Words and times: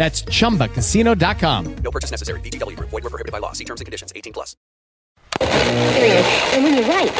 That's 0.00 0.24
chumbacasino.com. 0.24 1.76
No 1.84 1.90
purchase 1.90 2.10
necessary. 2.10 2.40
VGW 2.40 2.74
Group. 2.74 2.88
Void 2.88 3.04
were 3.04 3.10
prohibited 3.10 3.32
by 3.32 3.38
law. 3.38 3.52
See 3.52 3.64
terms 3.64 3.82
and 3.82 3.86
conditions. 3.86 4.14
18 4.16 4.32
plus. 4.32 4.56
And 5.42 6.64
when 6.64 6.74
you're 6.74 6.88
right. 6.88 7.12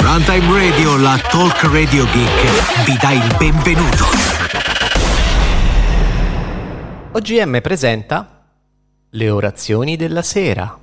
Runtime 0.00 0.52
Radio, 0.52 0.96
la 0.96 1.18
talk 1.30 1.62
radio 1.70 2.04
geek, 2.06 2.84
vi 2.84 2.96
dà 3.00 3.12
il 3.12 3.36
benvenuto. 3.38 4.04
OGM 7.12 7.60
presenta 7.60 8.44
le 9.10 9.30
orazioni 9.30 9.96
della 9.96 10.22
sera. 10.22 10.78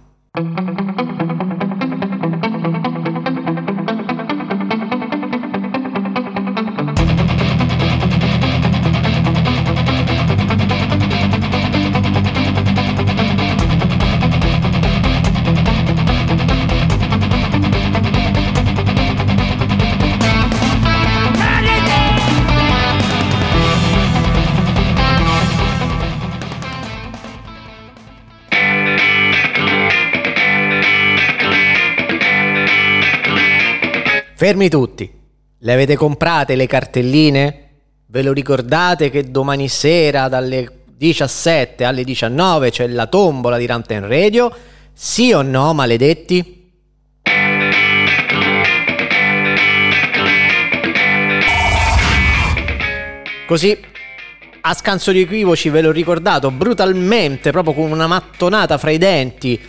Fermi 34.46 34.70
tutti. 34.70 35.12
Le 35.58 35.74
avete 35.74 35.96
comprate 35.96 36.56
le 36.56 36.68
cartelline? 36.68 37.70
Ve 38.06 38.22
lo 38.22 38.32
ricordate 38.32 39.10
che 39.10 39.32
domani 39.32 39.68
sera 39.68 40.28
dalle 40.28 40.84
17 40.86 41.84
alle 41.84 42.04
19 42.04 42.70
c'è 42.70 42.86
la 42.86 43.08
tombola 43.08 43.58
di 43.58 43.66
Ramten 43.66 44.08
Radio? 44.08 44.56
Sì 44.94 45.32
o 45.32 45.42
no, 45.42 45.74
maledetti? 45.74 46.74
Così, 53.48 53.80
a 54.62 54.74
scanso 54.76 55.12
di 55.12 55.22
equivoci, 55.22 55.70
ve 55.70 55.82
l'ho 55.82 55.92
ricordato 55.92 56.52
brutalmente, 56.52 57.50
proprio 57.50 57.74
con 57.74 57.90
una 57.90 58.06
mattonata 58.06 58.78
fra 58.78 58.92
i 58.92 59.00
denti, 59.00 59.60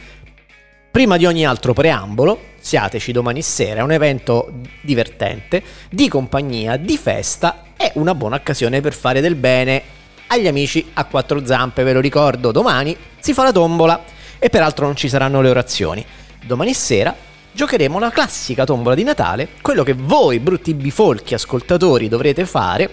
prima 0.91 1.17
di 1.17 1.25
ogni 1.25 1.47
altro 1.47 1.73
preambolo, 1.73 2.55
siateci 2.67 3.13
domani 3.13 3.43
sera, 3.43 3.79
è 3.79 3.83
un 3.85 3.93
evento 3.93 4.51
divertente, 4.81 5.63
di 5.89 6.09
compagnia, 6.09 6.77
di 6.77 6.97
festa, 6.97 7.63
è 7.77 7.93
una 7.95 8.13
buona 8.13 8.35
occasione 8.35 8.81
per 8.81 8.93
fare 8.93 9.21
del 9.21 9.37
bene 9.37 9.81
agli 10.27 10.49
amici 10.49 10.91
a 10.95 11.05
quattro 11.05 11.47
zampe, 11.47 11.85
ve 11.85 11.93
lo 11.93 12.01
ricordo, 12.01 12.51
domani 12.51 12.97
si 13.21 13.33
fa 13.33 13.45
la 13.45 13.53
tombola 13.53 14.03
e 14.41 14.51
peraltro 14.51 14.87
non 14.87 14.97
ci 14.97 15.09
saranno 15.09 15.41
le 15.41 15.51
orazioni. 15.51 16.05
Domani 16.45 16.75
sera 16.75 17.15
giocheremo 17.53 18.01
la 18.01 18.11
classica 18.11 18.65
tombola 18.65 18.97
di 18.97 19.05
Natale, 19.05 19.51
quello 19.63 19.85
che 19.85 19.93
voi 19.93 20.41
brutti 20.41 20.75
bifolchi 20.75 21.35
ascoltatori 21.35 22.09
dovrete 22.09 22.47
fare 22.47 22.91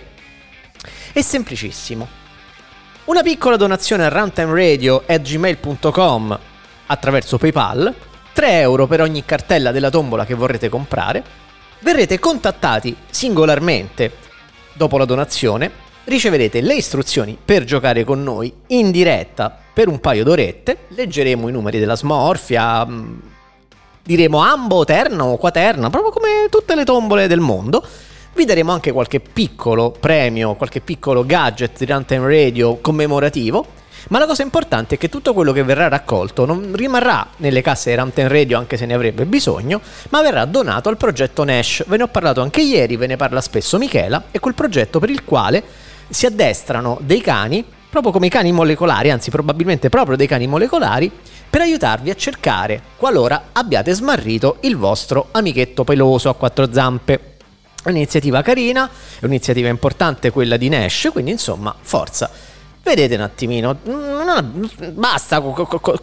è 1.12 1.22
semplicissimo. 1.24 2.08
Una 3.06 3.24
piccola 3.24 3.56
donazione 3.56 4.06
a 4.06 4.10
runtimeradio.gmail.com 4.10 6.40
attraverso 6.86 7.40
PayPal, 7.40 8.12
3 8.34 8.60
euro 8.60 8.88
per 8.88 9.02
ogni 9.02 9.24
cartella 9.24 9.72
della 9.72 9.90
tombola 9.90 10.26
che 10.26 10.34
vorrete 10.34 10.68
comprare, 10.68 11.24
verrete 11.80 12.20
contattati 12.20 12.96
singolarmente 13.10 14.12
dopo 14.74 14.98
la 14.98 15.06
donazione, 15.06 15.72
riceverete 16.06 16.62
le 16.62 16.76
istruzioni 16.76 17.38
per 17.44 17.64
giocare 17.64 18.04
con 18.04 18.24
noi 18.24 18.52
in 18.68 18.92
diretta 18.92 19.56
per 19.74 19.88
un 19.88 20.00
paio 20.00 20.24
d'orette, 20.24 20.86
leggeremo 20.90 21.48
i 21.48 21.52
numeri 21.52 21.80
della 21.80 21.96
smorfia, 21.96 22.86
mh, 22.86 23.22
diremo 24.04 24.40
ambo, 24.40 24.84
terno, 24.84 25.38
quaterna, 25.38 25.90
proprio 25.90 26.12
come 26.12 26.48
tutte 26.50 26.76
le 26.76 26.84
tombole 26.84 27.28
del 27.28 27.40
mondo. 27.40 27.86
Vi 28.34 28.46
daremo 28.46 28.72
anche 28.72 28.92
qualche 28.92 29.20
piccolo 29.20 29.92
premio, 29.92 30.56
qualche 30.56 30.82
piccolo 30.82 31.24
gadget 31.26 31.78
di 31.78 31.92
Runtime 31.92 32.28
Radio 32.28 32.78
commemorativo. 32.78 33.82
Ma 34.10 34.20
la 34.20 34.26
cosa 34.26 34.44
importante 34.44 34.96
è 34.96 34.98
che 34.98 35.10
tutto 35.10 35.34
quello 35.34 35.54
che 35.54 35.64
verrà 35.64 35.88
raccolto 35.88 36.46
non 36.46 36.74
rimarrà 36.76 37.28
nelle 37.38 37.62
casse 37.62 37.90
di 37.90 37.96
Ramten 37.96 38.28
Radio 38.28 38.58
anche 38.58 38.76
se 38.76 38.86
ne 38.86 38.94
avrebbe 38.94 39.26
bisogno, 39.26 39.82
ma 40.10 40.22
verrà 40.22 40.46
donato 40.46 40.90
al 40.90 40.98
progetto 40.98 41.44
Nash. 41.44 41.84
Ve 41.88 41.98
ne 41.98 42.04
ho 42.04 42.08
parlato 42.08 42.42
anche 42.42 42.62
ieri, 42.62 42.98
ve 42.98 43.08
ne 43.08 43.16
parla 43.16 43.42
spesso 43.42 43.78
Michela, 43.78 44.26
è 44.32 44.40
quel 44.40 44.54
progetto 44.54 45.00
per 45.00 45.10
il 45.10 45.24
quale 45.24 45.64
si 46.10 46.26
addestrano 46.26 46.98
dei 47.02 47.22
cani, 47.22 47.64
proprio 47.90 48.12
come 48.12 48.28
i 48.28 48.30
cani 48.30 48.52
molecolari, 48.52 49.10
anzi 49.10 49.30
probabilmente 49.30 49.90
proprio 49.90 50.18
dei 50.18 50.28
cani 50.28 50.48
molecolari, 50.48 51.12
per 51.50 51.62
aiutarvi 51.62 52.10
a 52.10 52.16
cercare 52.16 52.82
qualora 52.98 53.50
abbiate 53.52 53.94
smarrito 53.94 54.58
il 54.62 54.76
vostro 54.76 55.28
amichetto 55.32 55.84
peloso 55.84 56.30
a 56.30 56.36
quattro 56.36 56.72
zampe. 56.74 57.36
Un'iniziativa 57.86 58.42
carina, 58.42 58.88
è 58.88 59.26
un'iniziativa 59.26 59.68
importante 59.68 60.32
quella 60.32 60.58
di 60.58 60.70
Nash, 60.70 61.10
quindi 61.12 61.32
insomma, 61.32 61.76
forza. 61.80 62.30
Vedete 62.86 63.16
un 63.16 63.22
attimino, 63.22 63.78
basta 64.92 65.40
con 65.40 65.54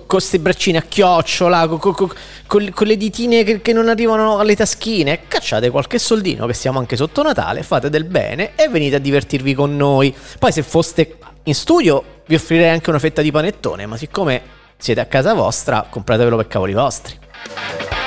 questi 0.07 0.39
braccini 0.39 0.79
a 0.79 0.81
chiocciola, 0.81 1.69
co- 1.69 1.77
co- 1.77 1.93
co- 1.93 2.11
con, 2.47 2.71
con 2.73 2.87
le 2.87 2.97
ditine 2.97 3.45
che, 3.45 3.61
che 3.61 3.75
non 3.75 3.91
arrivano 3.91 4.39
alle 4.39 4.57
taschine. 4.57 5.29
Cacciate 5.29 5.69
qualche 5.69 5.99
soldino, 5.99 6.47
che 6.47 6.55
siamo 6.55 6.79
anche 6.79 6.97
sotto 6.97 7.23
Natale, 7.23 7.63
fate 7.65 7.91
del 7.91 8.05
bene 8.05 8.55
e 8.55 8.69
venite 8.69 8.97
a 8.97 8.99
divertirvi 8.99 9.53
con 9.53 9.77
noi. 9.77 10.15
Poi 10.39 10.53
se 10.53 10.63
foste 10.63 11.19
in 11.45 11.55
studio 11.55 12.23
vi 12.27 12.35
offrirei 12.35 12.71
anche 12.71 12.89
una 12.89 12.99
fetta 12.99 13.21
di 13.21 13.31
panettone, 13.31 13.85
ma 13.85 13.99
siccome 13.99 14.41
siete 14.79 15.01
a 15.01 15.05
casa 15.05 15.35
vostra, 15.35 15.87
compratevelo 15.87 16.37
per 16.37 16.47
cavoli 16.47 16.73
vostri. 16.73 18.00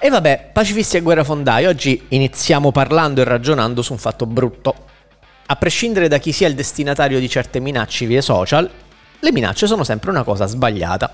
E 0.00 0.10
vabbè, 0.10 0.50
pacifisti 0.52 0.96
e 0.96 1.00
guerrafondai, 1.00 1.66
oggi 1.66 2.04
iniziamo 2.10 2.70
parlando 2.70 3.20
e 3.20 3.24
ragionando 3.24 3.82
su 3.82 3.92
un 3.92 3.98
fatto 3.98 4.26
brutto. 4.26 4.72
A 5.46 5.56
prescindere 5.56 6.06
da 6.06 6.18
chi 6.18 6.30
sia 6.30 6.46
il 6.46 6.54
destinatario 6.54 7.18
di 7.18 7.28
certe 7.28 7.58
minacce 7.58 8.06
via 8.06 8.22
social, 8.22 8.70
le 9.18 9.32
minacce 9.32 9.66
sono 9.66 9.82
sempre 9.82 10.10
una 10.10 10.22
cosa 10.22 10.46
sbagliata. 10.46 11.12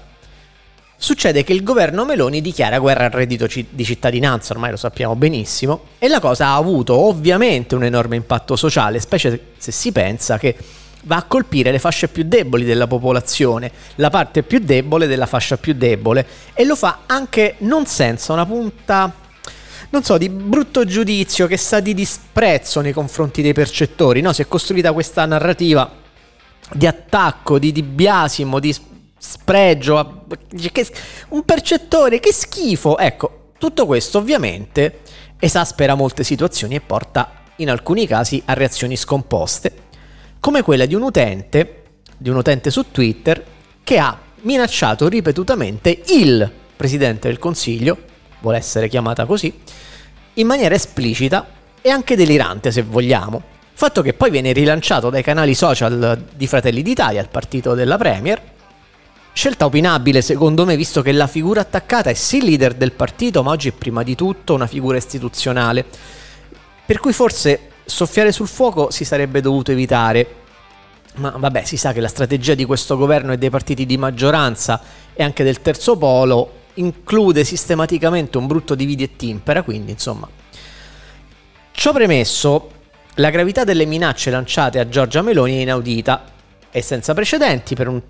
Succede 0.99 1.45
che 1.45 1.55
il 1.55 1.63
governo 1.63 2.05
Meloni 2.05 2.43
dichiara 2.43 2.79
guerra 2.79 3.07
al 3.07 3.11
reddito 3.11 3.47
di 3.47 3.85
cittadinanza, 3.85 4.53
ormai 4.53 4.73
lo 4.73 4.77
sappiamo 4.77 5.17
benissimo, 5.17 5.85
e 5.99 6.07
la 6.07 6.21
cosa 6.21 6.49
ha 6.49 6.57
avuto 6.57 6.95
ovviamente 6.95 7.75
un 7.75 7.85
enorme 7.85 8.17
impatto 8.17 8.55
sociale, 8.55 9.01
specie 9.01 9.53
se 9.57 9.73
si 9.73 9.93
pensa 9.93 10.37
che 10.37 10.55
va 11.05 11.17
a 11.17 11.23
colpire 11.25 11.71
le 11.71 11.79
fasce 11.79 12.09
più 12.09 12.25
deboli 12.25 12.65
della 12.65 12.87
popolazione, 12.87 13.71
la 13.97 14.11
parte 14.11 14.43
più 14.43 14.59
debole 14.59 15.07
della 15.07 15.27
fascia 15.27 15.57
più 15.57 15.75
debole, 15.75 16.27
e 16.55 16.65
lo 16.65 16.77
fa 16.77 17.01
anche 17.07 17.57
non 17.59 17.87
senza 17.87 18.33
una 18.33 18.47
punta, 18.47 19.13
non 19.91 20.03
so, 20.03 20.19
di 20.19 20.29
brutto 20.29 20.85
giudizio 20.85 21.47
che 21.47 21.57
sa 21.57 21.81
di 21.81 21.95
disprezzo 21.95 22.81
nei 22.81 22.93
confronti 22.93 23.43
dei 23.43 23.53
percettori, 23.53 24.21
no? 24.21 24.33
Si 24.33 24.43
è 24.43 24.49
costruita 24.49 24.93
questa 24.93 25.25
narrativa 25.25 25.89
di 26.73 26.87
attacco, 26.87 27.59
di, 27.59 27.71
di 27.71 27.83
biasimo, 27.83 28.59
di 28.59 28.75
spregio, 29.17 30.27
che- 30.73 30.93
un 31.29 31.45
percettore, 31.45 32.19
che 32.19 32.33
schifo. 32.33 32.99
Ecco, 32.99 33.53
tutto 33.59 33.87
questo 33.87 34.19
ovviamente 34.19 35.01
esaspera 35.39 35.95
molte 35.95 36.25
situazioni 36.25 36.75
e 36.75 36.81
porta 36.81 37.43
in 37.57 37.71
alcuni 37.71 38.07
casi 38.07 38.43
a 38.47 38.55
reazioni 38.55 38.97
scomposte. 38.97 39.84
Come 40.45 40.61
quella 40.61 40.85
di 40.85 40.95
un 40.95 41.01
utente, 41.01 41.85
di 42.19 42.29
un 42.29 42.37
utente 42.37 42.71
su 42.71 42.91
Twitter, 42.91 43.43
che 43.83 43.99
ha 43.99 44.15
minacciato 44.43 45.09
ripetutamente 45.09 46.03
il 46.09 46.53
Presidente 46.77 47.29
del 47.29 47.39
Consiglio, 47.39 47.97
vuole 48.41 48.59
essere 48.59 48.89
chiamata 48.89 49.25
così, 49.25 49.51
in 50.35 50.47
maniera 50.47 50.75
esplicita 50.75 51.49
e 51.81 51.89
anche 51.89 52.15
delirante 52.15 52.73
se 52.73 52.83
vogliamo. 52.83 53.43
Fatto 53.73 54.03
che 54.03 54.13
poi 54.13 54.31
viene 54.31 54.53
rilanciato 54.53 55.09
dai 55.09 55.23
canali 55.23 55.55
social 55.55 56.23
di 56.37 56.47
Fratelli 56.47 56.83
d'Italia, 56.83 57.23
il 57.23 57.31
partito 57.31 57.73
della 57.73 57.97
Premier. 57.97 58.39
Scelta 59.33 59.65
opinabile 59.65 60.21
secondo 60.21 60.67
me, 60.67 60.77
visto 60.77 61.01
che 61.01 61.13
la 61.13 61.27
figura 61.27 61.63
attaccata 61.63 62.11
è 62.11 62.15
sì 62.15 62.43
leader 62.43 62.75
del 62.75 62.93
partito, 62.93 63.43
ma 63.43 63.53
oggi 63.53 63.71
è 63.71 63.73
prima 63.73 64.03
di 64.03 64.15
tutto 64.15 64.53
una 64.53 64.67
figura 64.67 64.99
istituzionale. 64.99 65.87
Per 66.85 67.01
cui 67.01 67.15
forse 67.15 67.73
soffiare 67.85 68.33
sul 68.33 68.49
fuoco 68.49 68.91
si 68.91 69.05
sarebbe 69.05 69.41
dovuto 69.41 69.73
evitare. 69.73 70.43
Ma 71.17 71.31
vabbè, 71.31 71.65
si 71.65 71.77
sa 71.77 71.93
che 71.93 72.01
la 72.01 72.09
strategia 72.09 72.55
di 72.55 72.65
questo 72.65 72.97
governo 72.97 73.33
e 73.33 73.39
dei 73.39 73.51
partiti 73.51 73.87
di 73.87 73.97
maggioranza 73.97 74.81
e 75.15 75.23
anche 75.23 75.45
del 75.45 75.63
terzo 75.63 75.97
polo 75.97 76.63
include 76.75 77.45
sistematicamente 77.45 78.37
un 78.37 78.47
brutto 78.47 78.75
dividi 78.75 79.05
e 79.05 79.17
timpera, 79.17 79.63
quindi 79.63 79.93
insomma. 79.93 80.29
Ciò 81.71 81.93
premesso, 81.93 82.71
la 83.15 83.31
gravità 83.31 83.63
delle 83.63 83.85
minacce 83.85 84.31
lanciate 84.31 84.81
a 84.81 84.89
Giorgia 84.89 85.23
Meloni 85.23 85.59
è 85.59 85.61
inaudita 85.61 86.25
e 86.71 86.83
senza 86.83 87.15
precedenti 87.15 87.77
per, 87.77 87.87
un, 87.87 88.03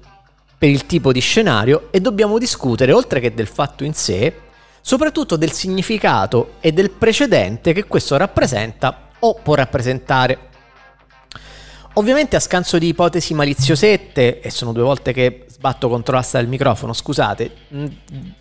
per 0.56 0.70
il 0.70 0.86
tipo 0.86 1.12
di 1.12 1.20
scenario 1.20 1.88
e 1.90 2.00
dobbiamo 2.00 2.38
discutere, 2.38 2.92
oltre 2.92 3.20
che 3.20 3.34
del 3.34 3.46
fatto 3.46 3.84
in 3.84 3.92
sé, 3.92 4.34
soprattutto 4.80 5.36
del 5.36 5.52
significato 5.52 6.54
e 6.60 6.72
del 6.72 6.90
precedente 6.90 7.74
che 7.74 7.84
questo 7.84 8.16
rappresenta 8.16 9.03
o 9.24 9.34
può 9.34 9.54
rappresentare. 9.54 10.38
Ovviamente 11.94 12.36
a 12.36 12.40
scanso 12.40 12.78
di 12.78 12.88
ipotesi 12.88 13.34
maliziosette, 13.34 14.40
e 14.40 14.50
sono 14.50 14.72
due 14.72 14.82
volte 14.82 15.12
che 15.12 15.44
sbatto 15.48 15.88
contro 15.88 16.16
l'asta 16.16 16.38
del 16.38 16.48
microfono, 16.48 16.92
scusate, 16.92 17.50
mh, 17.68 17.86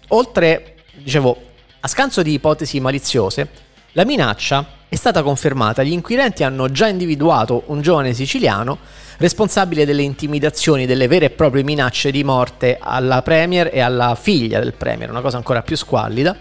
oltre, 0.10 0.76
dicevo, 0.96 1.42
a 1.80 1.88
scanso 1.88 2.22
di 2.22 2.34
ipotesi 2.34 2.80
maliziose, 2.80 3.50
la 3.94 4.06
minaccia 4.06 4.82
è 4.90 4.96
stata 4.96 5.22
confermata. 5.22 5.84
Gli 5.84 5.92
inquirenti 5.92 6.44
hanno 6.44 6.72
già 6.72 6.88
individuato 6.88 7.64
un 7.68 7.82
giovane 7.82 8.14
siciliano 8.14 8.80
responsabile 9.18 9.86
delle 9.86 10.02
intimidazioni, 10.02 10.86
delle 10.86 11.08
vere 11.08 11.28
e 11.28 11.30
proprie 11.30 11.64
minacce 11.64 12.10
di 12.12 12.24
morte 12.24 12.78
alla 12.80 13.22
Premier 13.22 13.70
e 13.72 13.80
alla 13.80 14.16
figlia 14.16 14.60
del 14.60 14.74
Premier, 14.74 15.10
una 15.10 15.22
cosa 15.22 15.38
ancora 15.38 15.62
più 15.62 15.78
squallida, 15.78 16.36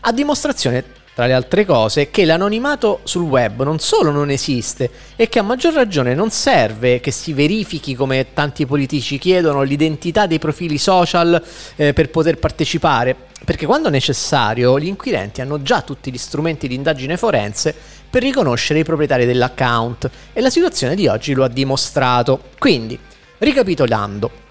a 0.00 0.12
dimostrazione 0.12 1.02
tra 1.14 1.26
le 1.26 1.32
altre 1.32 1.64
cose, 1.64 2.10
che 2.10 2.24
l'anonimato 2.24 3.00
sul 3.04 3.22
web 3.22 3.62
non 3.62 3.78
solo 3.78 4.10
non 4.10 4.30
esiste 4.30 4.90
e 5.14 5.28
che 5.28 5.38
a 5.38 5.42
maggior 5.42 5.72
ragione 5.72 6.14
non 6.14 6.30
serve 6.30 7.00
che 7.00 7.12
si 7.12 7.32
verifichi, 7.32 7.94
come 7.94 8.32
tanti 8.34 8.66
politici 8.66 9.16
chiedono, 9.18 9.62
l'identità 9.62 10.26
dei 10.26 10.40
profili 10.40 10.76
social 10.76 11.40
eh, 11.76 11.92
per 11.92 12.10
poter 12.10 12.38
partecipare, 12.38 13.14
perché 13.44 13.64
quando 13.64 13.90
necessario 13.90 14.78
gli 14.78 14.88
inquirenti 14.88 15.40
hanno 15.40 15.62
già 15.62 15.82
tutti 15.82 16.10
gli 16.10 16.18
strumenti 16.18 16.66
di 16.66 16.74
indagine 16.74 17.16
forense 17.16 17.74
per 18.10 18.22
riconoscere 18.22 18.80
i 18.80 18.84
proprietari 18.84 19.24
dell'account 19.24 20.10
e 20.32 20.40
la 20.40 20.50
situazione 20.50 20.96
di 20.96 21.06
oggi 21.06 21.32
lo 21.32 21.44
ha 21.44 21.48
dimostrato. 21.48 22.40
Quindi, 22.58 22.98
ricapitolando, 23.38 24.42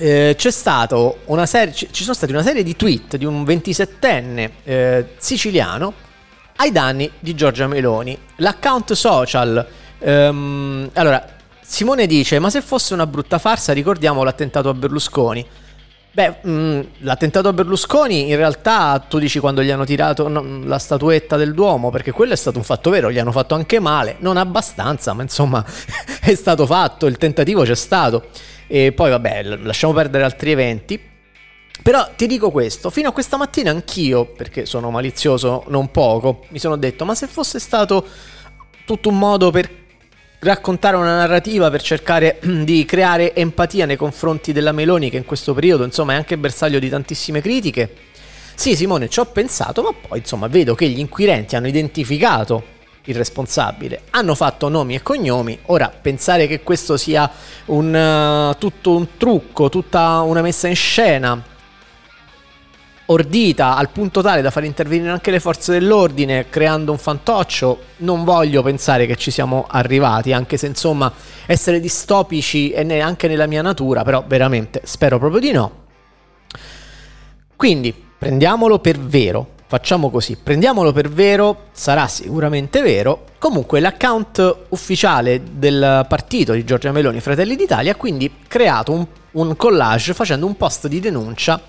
eh, 0.00 0.34
c'è 0.36 0.50
stato 0.50 1.18
una 1.26 1.44
serie, 1.44 1.74
ci 1.74 2.02
sono 2.02 2.14
stati 2.14 2.32
una 2.32 2.42
serie 2.42 2.62
di 2.62 2.74
tweet 2.74 3.16
di 3.16 3.26
un 3.26 3.42
27enne 3.42 4.50
eh, 4.64 5.06
siciliano 5.18 5.92
ai 6.56 6.72
danni 6.72 7.10
di 7.18 7.34
Giorgia 7.34 7.66
Meloni. 7.66 8.16
L'account 8.36 8.94
social, 8.94 9.66
ehm, 9.98 10.90
allora, 10.94 11.24
Simone 11.60 12.06
dice, 12.06 12.38
ma 12.38 12.48
se 12.48 12.62
fosse 12.62 12.94
una 12.94 13.06
brutta 13.06 13.38
farsa 13.38 13.74
ricordiamo 13.74 14.22
l'attentato 14.24 14.70
a 14.70 14.74
Berlusconi. 14.74 15.46
Beh, 16.12 16.36
mh, 16.42 16.50
mm, 16.50 16.80
l'attentato 17.00 17.48
a 17.48 17.52
Berlusconi 17.52 18.30
in 18.30 18.36
realtà 18.36 19.04
tu 19.06 19.18
dici 19.18 19.38
quando 19.38 19.62
gli 19.62 19.70
hanno 19.70 19.84
tirato 19.84 20.26
no, 20.28 20.64
la 20.64 20.78
statuetta 20.78 21.36
del 21.36 21.52
Duomo, 21.52 21.90
perché 21.90 22.10
quello 22.10 22.32
è 22.32 22.36
stato 22.36 22.56
un 22.56 22.64
fatto 22.64 22.88
vero, 22.88 23.12
gli 23.12 23.18
hanno 23.18 23.32
fatto 23.32 23.54
anche 23.54 23.78
male, 23.78 24.16
non 24.20 24.38
abbastanza, 24.38 25.12
ma 25.12 25.22
insomma 25.22 25.62
è 26.20 26.34
stato 26.34 26.64
fatto, 26.64 27.04
il 27.04 27.18
tentativo 27.18 27.62
c'è 27.64 27.76
stato. 27.76 28.28
E 28.72 28.92
poi 28.92 29.10
vabbè, 29.10 29.42
lasciamo 29.62 29.92
perdere 29.92 30.22
altri 30.22 30.52
eventi. 30.52 31.00
Però 31.82 32.08
ti 32.14 32.28
dico 32.28 32.52
questo, 32.52 32.88
fino 32.88 33.08
a 33.08 33.12
questa 33.12 33.36
mattina 33.36 33.72
anch'io, 33.72 34.26
perché 34.26 34.64
sono 34.64 34.90
malizioso 34.90 35.64
non 35.68 35.90
poco, 35.90 36.44
mi 36.50 36.60
sono 36.60 36.76
detto, 36.76 37.04
ma 37.04 37.16
se 37.16 37.26
fosse 37.26 37.58
stato 37.58 38.06
tutto 38.84 39.08
un 39.08 39.18
modo 39.18 39.50
per 39.50 39.68
raccontare 40.38 40.94
una 40.96 41.16
narrativa, 41.16 41.68
per 41.68 41.82
cercare 41.82 42.38
di 42.62 42.84
creare 42.84 43.34
empatia 43.34 43.86
nei 43.86 43.96
confronti 43.96 44.52
della 44.52 44.70
Meloni, 44.70 45.10
che 45.10 45.16
in 45.16 45.24
questo 45.24 45.52
periodo 45.52 45.82
insomma 45.82 46.12
è 46.12 46.16
anche 46.16 46.38
bersaglio 46.38 46.78
di 46.78 46.88
tantissime 46.88 47.40
critiche. 47.40 47.92
Sì, 48.54 48.76
Simone, 48.76 49.08
ci 49.08 49.18
ho 49.18 49.24
pensato, 49.26 49.82
ma 49.82 49.92
poi 49.92 50.18
insomma 50.18 50.46
vedo 50.46 50.76
che 50.76 50.86
gli 50.86 51.00
inquirenti 51.00 51.56
hanno 51.56 51.66
identificato 51.66 52.78
il 53.04 53.14
responsabile. 53.14 54.02
Hanno 54.10 54.34
fatto 54.34 54.68
nomi 54.68 54.94
e 54.94 55.02
cognomi, 55.02 55.58
ora 55.66 55.88
pensare 55.88 56.46
che 56.46 56.62
questo 56.62 56.96
sia 56.96 57.30
un, 57.66 57.94
uh, 57.94 58.58
tutto 58.58 58.96
un 58.96 59.16
trucco, 59.16 59.68
tutta 59.68 60.20
una 60.20 60.42
messa 60.42 60.68
in 60.68 60.76
scena 60.76 61.50
ordita 63.10 63.76
al 63.76 63.90
punto 63.90 64.22
tale 64.22 64.40
da 64.40 64.50
far 64.50 64.64
intervenire 64.64 65.10
anche 65.10 65.30
le 65.30 65.40
forze 65.40 65.72
dell'ordine 65.72 66.48
creando 66.48 66.92
un 66.92 66.98
fantoccio, 66.98 67.78
non 67.98 68.24
voglio 68.24 68.62
pensare 68.62 69.06
che 69.06 69.16
ci 69.16 69.30
siamo 69.30 69.66
arrivati, 69.68 70.32
anche 70.32 70.56
se 70.56 70.66
insomma 70.66 71.12
essere 71.46 71.80
distopici 71.80 72.70
è 72.70 72.82
neanche 72.82 73.28
nella 73.28 73.46
mia 73.46 73.62
natura, 73.62 74.02
però 74.04 74.24
veramente 74.26 74.82
spero 74.84 75.18
proprio 75.18 75.40
di 75.40 75.50
no. 75.50 75.72
Quindi 77.56 77.92
prendiamolo 77.92 78.78
per 78.78 78.98
vero, 78.98 79.54
Facciamo 79.70 80.10
così, 80.10 80.36
prendiamolo 80.36 80.90
per 80.90 81.08
vero, 81.08 81.66
sarà 81.70 82.08
sicuramente 82.08 82.82
vero. 82.82 83.26
Comunque 83.38 83.78
l'account 83.78 84.64
ufficiale 84.70 85.42
del 85.52 86.04
partito 86.08 86.54
di 86.54 86.64
Giorgia 86.64 86.90
Meloni 86.90 87.20
Fratelli 87.20 87.54
d'Italia 87.54 87.92
ha 87.92 87.94
quindi 87.94 88.38
creato 88.48 88.90
un, 88.90 89.06
un 89.30 89.54
collage 89.54 90.12
facendo 90.12 90.44
un 90.44 90.56
post 90.56 90.88
di 90.88 90.98
denuncia 90.98 91.62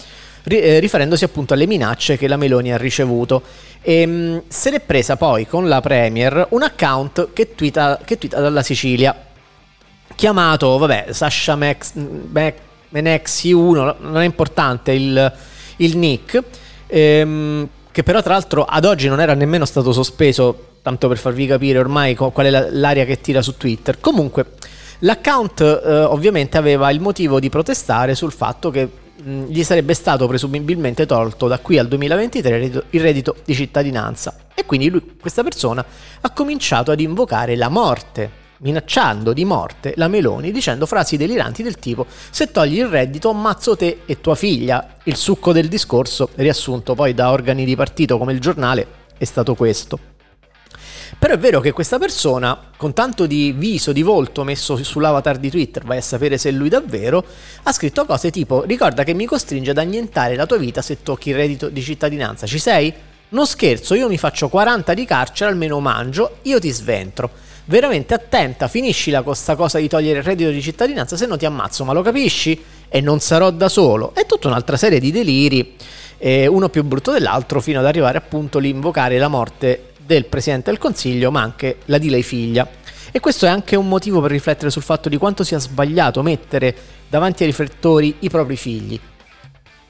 eh, 0.45 0.80
riferendosi 0.80 1.24
appunto 1.25 1.53
alle 1.53 1.68
minacce 1.68 2.18
che 2.18 2.27
la 2.27 2.38
Meloni 2.38 2.74
ha 2.74 2.77
ricevuto. 2.77 3.44
E 3.81 4.01
ehm, 4.01 4.44
se 4.47 4.71
l'è 4.71 4.80
presa 4.80 5.15
poi 5.15 5.45
con 5.45 5.68
la 5.68 5.80
Premier 5.80 6.47
un 6.50 6.63
account 6.63 7.30
che 7.33 7.54
twitta, 7.54 8.00
che 8.04 8.18
twitta 8.18 8.39
dalla 8.39 8.63
Sicilia, 8.63 9.15
chiamato, 10.15 10.75
vabbè, 10.80 11.09
Sasha 11.12 11.56
Max, 11.56 11.92
Menexi 12.90 13.52
1, 13.52 13.95
non 13.99 14.21
è 14.21 14.25
importante 14.25 14.92
il, 14.92 15.33
il 15.75 15.97
nick. 15.97 16.44
Ehm, 16.87 17.69
che 17.92 18.04
però 18.04 18.21
tra 18.21 18.33
l'altro 18.33 18.64
ad 18.64 18.86
oggi 18.86 19.07
non 19.07 19.19
era 19.19 19.33
nemmeno 19.33 19.66
stato 19.66 19.92
sospeso, 19.92 20.68
tanto 20.81 21.07
per 21.07 21.18
farvi 21.18 21.45
capire 21.45 21.80
ormai 21.80 22.16
qual 22.16 22.45
è 22.45 22.69
l'aria 22.71 23.06
che 23.06 23.21
tira 23.21 23.42
su 23.42 23.57
Twitter. 23.57 24.00
Comunque, 24.00 24.54
l'account 25.00 25.62
eh, 25.62 26.04
ovviamente 26.04 26.57
aveva 26.57 26.90
il 26.92 27.00
motivo 27.00 27.40
di 27.40 27.50
protestare 27.50 28.16
sul 28.16 28.31
fatto 28.31 28.71
che 28.71 28.88
mh, 29.21 29.44
gli 29.45 29.64
sarebbe 29.64 29.94
stato 29.94 30.28
presumibilmente 30.28 31.06
tolto 31.06 31.48
da 31.48 31.60
qui 31.60 31.78
al 31.78 31.88
2023 31.88 32.83
il 32.90 33.02
reddito 33.02 33.36
di 33.45 33.54
cittadinanza. 33.54 34.36
E 34.56 34.66
quindi 34.66 34.90
lui, 34.90 35.18
questa 35.19 35.44
persona 35.44 35.83
ha 36.21 36.30
cominciato 36.31 36.92
ad 36.92 37.00
invocare 37.00 37.56
la 37.56 37.69
morte 37.69 38.40
minacciando 38.61 39.33
di 39.33 39.45
morte 39.45 39.94
la 39.97 40.07
Meloni 40.07 40.51
dicendo 40.51 40.85
frasi 40.85 41.18
deliranti 41.18 41.63
del 41.63 41.77
tipo 41.77 42.06
se 42.30 42.51
togli 42.51 42.80
il 42.80 42.87
reddito 42.87 43.30
ammazzo 43.30 43.75
te 43.75 44.01
e 44.06 44.21
tua 44.21 44.35
figlia. 44.35 44.95
Il 45.03 45.15
succo 45.15 45.51
del 45.51 45.68
discorso, 45.68 46.30
riassunto 46.35 46.95
poi 46.95 47.13
da 47.13 47.31
organi 47.31 47.65
di 47.65 47.75
partito 47.75 48.18
come 48.18 48.33
il 48.33 48.39
giornale, 48.39 48.87
è 49.18 49.25
stato 49.25 49.56
questo. 49.56 49.99
Però 51.19 51.33
è 51.33 51.37
vero 51.37 51.59
che 51.59 51.71
questa 51.71 51.99
persona, 51.99 52.57
con 52.77 52.94
tanto 52.94 53.27
di 53.27 53.51
viso, 53.51 53.91
di 53.91 54.01
volto 54.01 54.44
messo 54.44 54.81
sull'avatar 54.81 55.37
di 55.37 55.51
Twitter, 55.51 55.83
vai 55.83 55.97
a 55.97 56.01
sapere 56.01 56.37
se 56.37 56.49
è 56.49 56.51
lui 56.51 56.69
davvero, 56.69 57.23
ha 57.63 57.71
scritto 57.71 58.06
cose 58.06 58.31
tipo 58.31 58.63
ricorda 58.63 59.03
che 59.03 59.13
mi 59.13 59.25
costringe 59.25 59.71
ad 59.71 59.77
annientare 59.77 60.35
la 60.35 60.45
tua 60.45 60.57
vita 60.57 60.81
se 60.81 61.03
tocchi 61.03 61.30
il 61.30 61.35
reddito 61.35 61.69
di 61.69 61.81
cittadinanza. 61.81 62.47
Ci 62.47 62.57
sei? 62.57 62.94
Non 63.30 63.45
scherzo, 63.45 63.94
io 63.94 64.07
mi 64.07 64.18
faccio 64.18 64.49
40 64.49 64.94
di 64.94 65.06
carcere, 65.06 65.51
almeno 65.51 65.80
mangio, 65.80 66.37
io 66.44 66.59
ti 66.59 66.71
sventro 66.71 67.30
veramente 67.71 68.13
attenta, 68.13 68.68
finisci 68.68 69.11
la 69.11 69.21
questa 69.21 69.56
cosa 69.56 69.80
di 69.80 69.87
togliere 69.87 70.19
il 70.19 70.25
reddito 70.25 70.49
di 70.51 70.61
cittadinanza, 70.61 71.16
se 71.16 71.25
no 71.25 71.37
ti 71.37 71.45
ammazzo, 71.45 71.85
ma 71.85 71.94
lo 71.94 72.01
capisci? 72.01 72.61
E 72.90 72.99
non 72.99 73.21
sarò 73.21 73.49
da 73.49 73.69
solo. 73.69 74.13
È 74.13 74.25
tutta 74.25 74.49
un'altra 74.49 74.75
serie 74.75 74.99
di 74.99 75.09
deliri, 75.09 75.75
eh, 76.18 76.47
uno 76.47 76.68
più 76.68 76.83
brutto 76.83 77.11
dell'altro, 77.11 77.61
fino 77.61 77.80
ad 77.80 77.85
arrivare 77.85 78.18
appunto 78.18 78.59
l'invocare 78.59 79.18
la 79.18 79.30
morte 79.30 79.94
del 80.06 80.25
Presidente 80.25 80.69
del 80.69 80.80
Consiglio, 80.80 81.31
ma 81.31 81.42
anche 81.42 81.78
la 81.85 81.97
di 81.97 82.09
lei 82.09 82.23
figlia. 82.23 82.68
E 83.09 83.19
questo 83.21 83.45
è 83.45 83.49
anche 83.49 83.78
un 83.78 83.87
motivo 83.87 84.19
per 84.19 84.31
riflettere 84.31 84.69
sul 84.69 84.83
fatto 84.83 85.07
di 85.07 85.18
quanto 85.18 85.45
sia 85.45 85.57
sbagliato 85.57 86.21
mettere 86.21 86.75
davanti 87.07 87.44
ai 87.44 87.49
riflettori 87.49 88.18
i 88.19 88.30
propri 88.30 88.57
figli. 88.57 88.99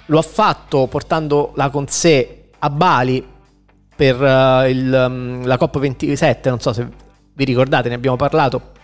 Lo 0.05 0.19
ha 0.19 0.23
fatto 0.23 0.85
portandola 0.85 1.69
con 1.71 1.87
sé 1.87 2.43
a 2.59 2.69
Bali 2.69 3.25
per 3.95 4.21
uh, 4.21 4.67
il, 4.67 5.05
um, 5.07 5.45
la 5.45 5.57
COP27, 5.59 6.49
non 6.49 6.59
so 6.59 6.73
se 6.73 7.09
vi 7.33 7.45
ricordate, 7.45 7.89
ne 7.89 7.95
abbiamo 7.95 8.15
parlato 8.15 8.79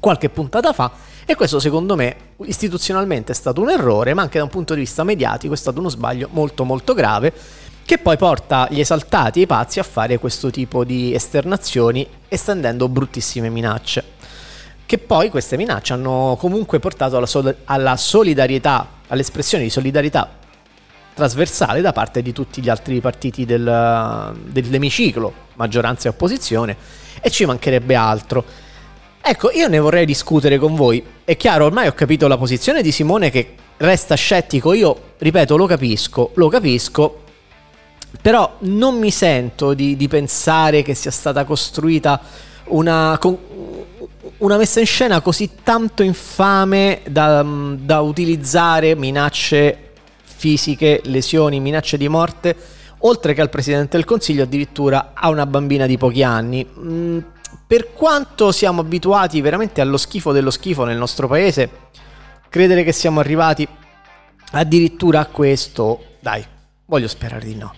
qualche 0.00 0.28
puntata 0.28 0.72
fa 0.72 0.90
e 1.24 1.34
questo 1.34 1.58
secondo 1.58 1.96
me 1.96 2.16
istituzionalmente 2.44 3.32
è 3.32 3.34
stato 3.34 3.60
un 3.60 3.70
errore, 3.70 4.14
ma 4.14 4.22
anche 4.22 4.38
da 4.38 4.44
un 4.44 4.50
punto 4.50 4.74
di 4.74 4.80
vista 4.80 5.04
mediatico 5.04 5.54
è 5.54 5.56
stato 5.56 5.78
uno 5.80 5.88
sbaglio 5.88 6.28
molto 6.32 6.64
molto 6.64 6.94
grave 6.94 7.32
che 7.84 7.98
poi 7.98 8.18
porta 8.18 8.68
gli 8.70 8.80
esaltati 8.80 9.40
e 9.40 9.42
i 9.44 9.46
pazzi 9.46 9.78
a 9.78 9.82
fare 9.82 10.18
questo 10.18 10.50
tipo 10.50 10.84
di 10.84 11.14
esternazioni 11.14 12.06
estendendo 12.28 12.86
bruttissime 12.86 13.48
minacce. 13.48 14.04
Che 14.84 14.98
poi 14.98 15.30
queste 15.30 15.56
minacce 15.56 15.94
hanno 15.94 16.36
comunque 16.38 16.80
portato 16.80 17.16
alla, 17.16 17.26
sol- 17.26 17.56
alla 17.64 17.96
solidarietà, 17.96 18.86
all'espressione 19.06 19.64
di 19.64 19.70
solidarietà 19.70 20.37
trasversale 21.18 21.80
da 21.80 21.92
parte 21.92 22.22
di 22.22 22.32
tutti 22.32 22.62
gli 22.62 22.68
altri 22.68 23.00
partiti 23.00 23.44
del, 23.44 24.36
dell'emiciclo, 24.46 25.32
maggioranza 25.56 26.06
e 26.06 26.12
opposizione, 26.12 26.76
e 27.20 27.28
ci 27.28 27.44
mancherebbe 27.44 27.96
altro. 27.96 28.44
Ecco, 29.20 29.50
io 29.50 29.66
ne 29.66 29.80
vorrei 29.80 30.06
discutere 30.06 30.58
con 30.58 30.76
voi. 30.76 31.04
È 31.24 31.36
chiaro, 31.36 31.64
ormai 31.64 31.88
ho 31.88 31.92
capito 31.92 32.28
la 32.28 32.36
posizione 32.36 32.82
di 32.82 32.92
Simone 32.92 33.30
che 33.30 33.54
resta 33.78 34.14
scettico, 34.14 34.72
io 34.72 35.14
ripeto, 35.18 35.56
lo 35.56 35.66
capisco, 35.66 36.30
lo 36.34 36.48
capisco, 36.48 37.24
però 38.22 38.54
non 38.60 38.96
mi 38.96 39.10
sento 39.10 39.74
di, 39.74 39.96
di 39.96 40.06
pensare 40.06 40.82
che 40.82 40.94
sia 40.94 41.10
stata 41.10 41.44
costruita 41.44 42.20
una, 42.66 43.18
una, 44.38 44.56
messa 44.56 44.78
in 44.78 44.86
scena 44.86 45.20
così 45.20 45.50
tanto 45.64 46.04
infame 46.04 47.00
da, 47.08 47.44
da 47.44 48.00
utilizzare 48.02 48.94
minacce 48.94 49.87
fisiche, 50.38 51.00
lesioni, 51.06 51.58
minacce 51.58 51.96
di 51.96 52.06
morte, 52.06 52.54
oltre 52.98 53.34
che 53.34 53.40
al 53.40 53.50
Presidente 53.50 53.96
del 53.96 54.06
Consiglio 54.06 54.44
addirittura 54.44 55.10
a 55.14 55.30
una 55.30 55.46
bambina 55.46 55.84
di 55.86 55.98
pochi 55.98 56.22
anni. 56.22 56.64
Mm, 56.64 57.18
per 57.66 57.92
quanto 57.92 58.52
siamo 58.52 58.82
abituati 58.82 59.40
veramente 59.40 59.80
allo 59.80 59.96
schifo 59.96 60.30
dello 60.30 60.50
schifo 60.50 60.84
nel 60.84 60.96
nostro 60.96 61.26
paese, 61.26 61.68
credere 62.48 62.84
che 62.84 62.92
siamo 62.92 63.18
arrivati 63.18 63.66
addirittura 64.52 65.20
a 65.20 65.26
questo, 65.26 66.04
dai, 66.20 66.44
voglio 66.86 67.08
sperare 67.08 67.44
di 67.44 67.56
no. 67.56 67.74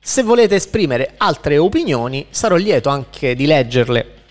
Se 0.00 0.24
volete 0.24 0.56
esprimere 0.56 1.14
altre 1.16 1.58
opinioni, 1.58 2.26
sarò 2.30 2.56
lieto 2.56 2.88
anche 2.88 3.36
di 3.36 3.46
leggerle 3.46 4.21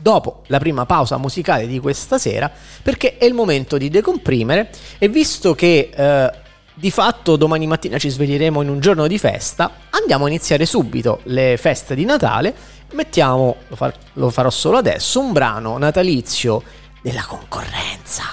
dopo 0.00 0.42
la 0.46 0.58
prima 0.58 0.86
pausa 0.86 1.16
musicale 1.16 1.66
di 1.66 1.78
questa 1.78 2.18
sera, 2.18 2.50
perché 2.82 3.16
è 3.18 3.24
il 3.24 3.34
momento 3.34 3.76
di 3.76 3.88
decomprimere 3.88 4.70
e 4.98 5.08
visto 5.08 5.54
che 5.54 5.90
eh, 5.94 6.32
di 6.74 6.90
fatto 6.90 7.36
domani 7.36 7.66
mattina 7.66 7.98
ci 7.98 8.08
sveglieremo 8.08 8.62
in 8.62 8.70
un 8.70 8.80
giorno 8.80 9.06
di 9.06 9.18
festa, 9.18 9.70
andiamo 9.90 10.24
a 10.24 10.28
iniziare 10.28 10.64
subito 10.64 11.20
le 11.24 11.56
feste 11.58 11.94
di 11.94 12.04
Natale, 12.04 12.54
mettiamo, 12.92 13.56
lo, 13.68 13.76
far, 13.76 13.94
lo 14.14 14.30
farò 14.30 14.50
solo 14.50 14.78
adesso, 14.78 15.20
un 15.20 15.32
brano 15.32 15.76
natalizio 15.76 16.62
della 17.02 17.24
concorrenza. 17.26 18.24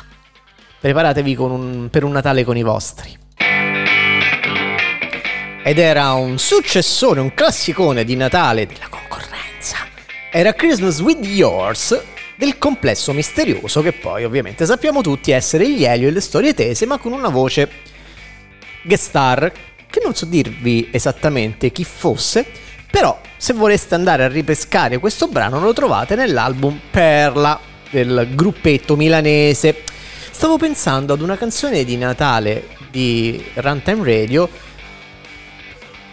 Preparatevi 0.79 1.35
un, 1.35 1.87
per 1.91 2.03
un 2.03 2.11
Natale 2.11 2.43
con 2.43 2.55
i 2.55 2.63
vostri. 2.63 3.17
Ed 5.63 5.79
era 5.79 6.13
un 6.13 6.37
successore, 6.37 7.19
un 7.19 7.33
classicone 7.33 8.05
di 8.05 8.15
Natale 8.15 8.65
della 8.65 8.87
concorrenza 8.89 9.36
era 10.37 10.53
Christmas 10.53 10.99
with 10.99 11.25
Yours 11.25 11.99
del 12.35 12.59
complesso 12.59 13.11
misterioso 13.11 13.81
che 13.81 13.91
poi 13.91 14.23
ovviamente 14.23 14.67
sappiamo 14.67 15.01
tutti 15.01 15.31
essere 15.31 15.67
gli 15.67 15.83
Elio 15.83 16.09
e 16.09 16.11
le 16.11 16.21
storie 16.21 16.53
tese 16.53 16.85
ma 16.85 16.99
con 16.99 17.11
una 17.11 17.29
voce 17.29 17.67
guest 18.83 19.05
star 19.05 19.51
che 19.89 19.99
non 20.03 20.13
so 20.13 20.25
dirvi 20.25 20.89
esattamente 20.91 21.71
chi 21.71 21.83
fosse 21.83 22.45
però 22.91 23.19
se 23.35 23.53
voleste 23.53 23.95
andare 23.95 24.25
a 24.25 24.27
ripescare 24.27 24.99
questo 24.99 25.27
brano 25.27 25.59
lo 25.59 25.73
trovate 25.73 26.13
nell'album 26.13 26.81
Perla 26.91 27.59
del 27.89 28.27
gruppetto 28.35 28.95
milanese. 28.95 29.81
Stavo 30.29 30.57
pensando 30.57 31.13
ad 31.13 31.21
una 31.21 31.35
canzone 31.35 31.83
di 31.83 31.97
Natale 31.97 32.67
di 32.91 33.43
Runtime 33.55 34.03
Radio 34.03 34.47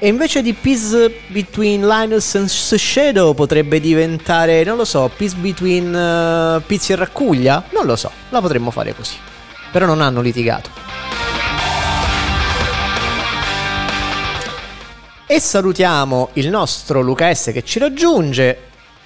e 0.05 0.09
invece 0.09 0.43
di 0.43 0.53
Peace 0.53 1.23
Between 1.29 1.87
Linus 1.87 2.35
and 2.35 2.47
Shadow 2.47 3.33
potrebbe 3.33 3.81
diventare, 3.81 4.63
non 4.63 4.77
lo 4.77 4.85
so, 4.85 5.11
Peace 5.17 5.35
Between 5.35 5.95
uh, 5.95 6.63
Pizzi 6.67 6.93
e 6.93 6.97
Raccuglia? 6.97 7.65
Non 7.73 7.87
lo 7.87 7.97
so, 7.97 8.11
la 8.29 8.43
potremmo 8.43 8.71
fare 8.71 8.95
così. 8.95 9.15
Però 9.73 9.87
non 9.87 10.03
hanno 10.03 10.21
litigato. 10.21 10.69
E 15.27 15.41
salutiamo 15.41 16.29
il 16.35 16.51
nostro 16.51 17.01
Luca 17.01 17.33
S 17.33 17.51
che 17.51 17.65
ci 17.65 17.79
raggiunge, 17.79 18.59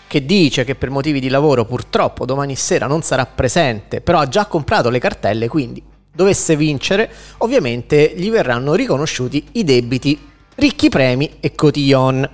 che 0.08 0.26
dice 0.26 0.64
che 0.64 0.74
per 0.74 0.90
motivi 0.90 1.20
di 1.20 1.28
lavoro 1.28 1.64
purtroppo 1.64 2.24
domani 2.24 2.56
sera 2.56 2.88
non 2.88 3.02
sarà 3.02 3.24
presente, 3.24 4.00
però 4.00 4.18
ha 4.18 4.26
già 4.26 4.46
comprato 4.46 4.90
le 4.90 4.98
cartelle, 4.98 5.46
quindi 5.46 5.80
dovesse 6.12 6.56
vincere, 6.56 7.08
ovviamente 7.38 8.14
gli 8.16 8.30
verranno 8.30 8.74
riconosciuti 8.74 9.46
i 9.52 9.62
debiti 9.62 10.26
ricchi 10.58 10.88
premi 10.88 11.36
e 11.38 11.54
cotillon. 11.54 12.28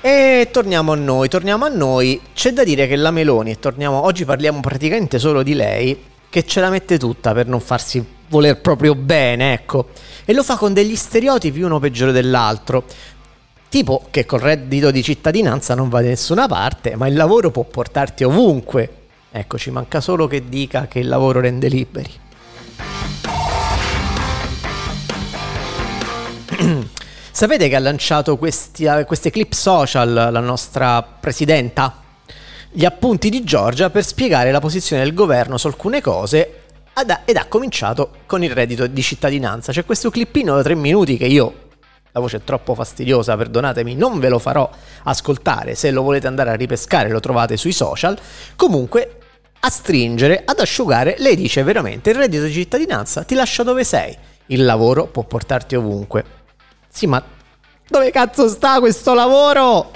E 0.00 0.48
torniamo 0.52 0.92
a 0.92 0.94
noi, 0.94 1.28
torniamo 1.28 1.64
a 1.64 1.68
noi. 1.68 2.20
C'è 2.32 2.52
da 2.52 2.62
dire 2.62 2.86
che 2.86 2.94
la 2.94 3.10
Meloni, 3.10 3.58
torniamo, 3.58 4.04
oggi 4.04 4.24
parliamo 4.24 4.60
praticamente 4.60 5.18
solo 5.18 5.42
di 5.42 5.54
lei, 5.54 6.00
che 6.28 6.44
ce 6.44 6.60
la 6.60 6.70
mette 6.70 6.98
tutta 6.98 7.32
per 7.32 7.48
non 7.48 7.58
farsi 7.58 8.04
voler 8.28 8.60
proprio 8.60 8.94
bene, 8.94 9.54
ecco. 9.54 9.88
E 10.24 10.32
lo 10.32 10.44
fa 10.44 10.56
con 10.56 10.72
degli 10.72 10.94
stereotipi 10.94 11.62
uno 11.62 11.80
peggiore 11.80 12.12
dell'altro. 12.12 12.84
Tipo 13.68 14.06
che 14.10 14.24
col 14.24 14.40
reddito 14.40 14.92
di 14.92 15.02
cittadinanza 15.02 15.74
non 15.74 15.88
va 15.88 16.00
da 16.00 16.08
nessuna 16.08 16.46
parte, 16.46 16.94
ma 16.94 17.08
il 17.08 17.14
lavoro 17.14 17.50
può 17.50 17.64
portarti 17.64 18.22
ovunque. 18.22 18.98
Ecco, 19.32 19.58
ci 19.58 19.72
manca 19.72 20.00
solo 20.00 20.28
che 20.28 20.48
dica 20.48 20.86
che 20.86 21.00
il 21.00 21.08
lavoro 21.08 21.40
rende 21.40 21.66
liberi. 21.68 22.28
Sapete 27.40 27.70
che 27.70 27.76
ha 27.76 27.80
lanciato 27.80 28.36
questi, 28.36 28.86
queste 29.06 29.30
clip 29.30 29.52
social 29.52 30.12
la 30.12 30.40
nostra 30.40 31.02
presidenta? 31.02 32.02
Gli 32.70 32.84
appunti 32.84 33.30
di 33.30 33.44
Giorgia 33.44 33.88
per 33.88 34.04
spiegare 34.04 34.50
la 34.50 34.60
posizione 34.60 35.02
del 35.02 35.14
governo 35.14 35.56
su 35.56 35.66
alcune 35.66 36.02
cose 36.02 36.64
ed 37.24 37.36
ha 37.38 37.46
cominciato 37.46 38.10
con 38.26 38.44
il 38.44 38.50
reddito 38.50 38.86
di 38.86 39.00
cittadinanza. 39.00 39.72
C'è 39.72 39.86
questo 39.86 40.10
clippino 40.10 40.54
da 40.54 40.62
tre 40.62 40.74
minuti 40.74 41.16
che 41.16 41.24
io, 41.24 41.54
la 42.12 42.20
voce 42.20 42.36
è 42.36 42.44
troppo 42.44 42.74
fastidiosa, 42.74 43.38
perdonatemi, 43.38 43.94
non 43.94 44.20
ve 44.20 44.28
lo 44.28 44.38
farò 44.38 44.68
ascoltare. 45.04 45.74
Se 45.74 45.90
lo 45.90 46.02
volete 46.02 46.26
andare 46.26 46.50
a 46.50 46.56
ripescare 46.56 47.08
lo 47.08 47.20
trovate 47.20 47.56
sui 47.56 47.72
social. 47.72 48.18
Comunque, 48.54 49.18
a 49.60 49.70
stringere, 49.70 50.42
ad 50.44 50.60
asciugare, 50.60 51.14
lei 51.16 51.36
dice 51.36 51.62
veramente 51.62 52.10
il 52.10 52.16
reddito 52.16 52.42
di 52.42 52.52
cittadinanza 52.52 53.24
ti 53.24 53.34
lascia 53.34 53.62
dove 53.62 53.82
sei. 53.82 54.14
Il 54.48 54.66
lavoro 54.66 55.06
può 55.06 55.22
portarti 55.22 55.74
ovunque. 55.74 56.39
Sì, 56.92 57.06
ma 57.06 57.22
dove 57.88 58.10
cazzo 58.10 58.48
sta 58.48 58.80
questo 58.80 59.14
lavoro? 59.14 59.92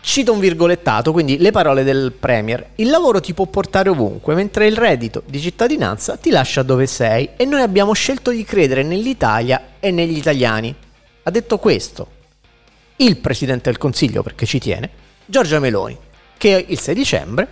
Cito 0.00 0.32
un 0.32 0.40
virgolettato, 0.40 1.12
quindi 1.12 1.38
le 1.38 1.50
parole 1.50 1.84
del 1.84 2.12
Premier. 2.12 2.70
Il 2.76 2.90
lavoro 2.90 3.20
ti 3.20 3.34
può 3.34 3.46
portare 3.46 3.88
ovunque, 3.88 4.34
mentre 4.34 4.66
il 4.66 4.76
reddito 4.76 5.22
di 5.26 5.40
cittadinanza 5.40 6.16
ti 6.16 6.30
lascia 6.30 6.62
dove 6.62 6.86
sei 6.86 7.30
e 7.36 7.44
noi 7.44 7.60
abbiamo 7.60 7.92
scelto 7.92 8.30
di 8.30 8.44
credere 8.44 8.82
nell'Italia 8.82 9.74
e 9.78 9.90
negli 9.90 10.16
italiani. 10.16 10.74
Ha 11.22 11.30
detto 11.30 11.58
questo 11.58 12.08
il 12.96 13.18
Presidente 13.18 13.70
del 13.70 13.78
Consiglio, 13.78 14.22
perché 14.22 14.46
ci 14.46 14.58
tiene, 14.58 14.90
Giorgia 15.24 15.60
Meloni, 15.60 15.96
che 16.36 16.64
il 16.66 16.78
6 16.78 16.94
dicembre 16.94 17.48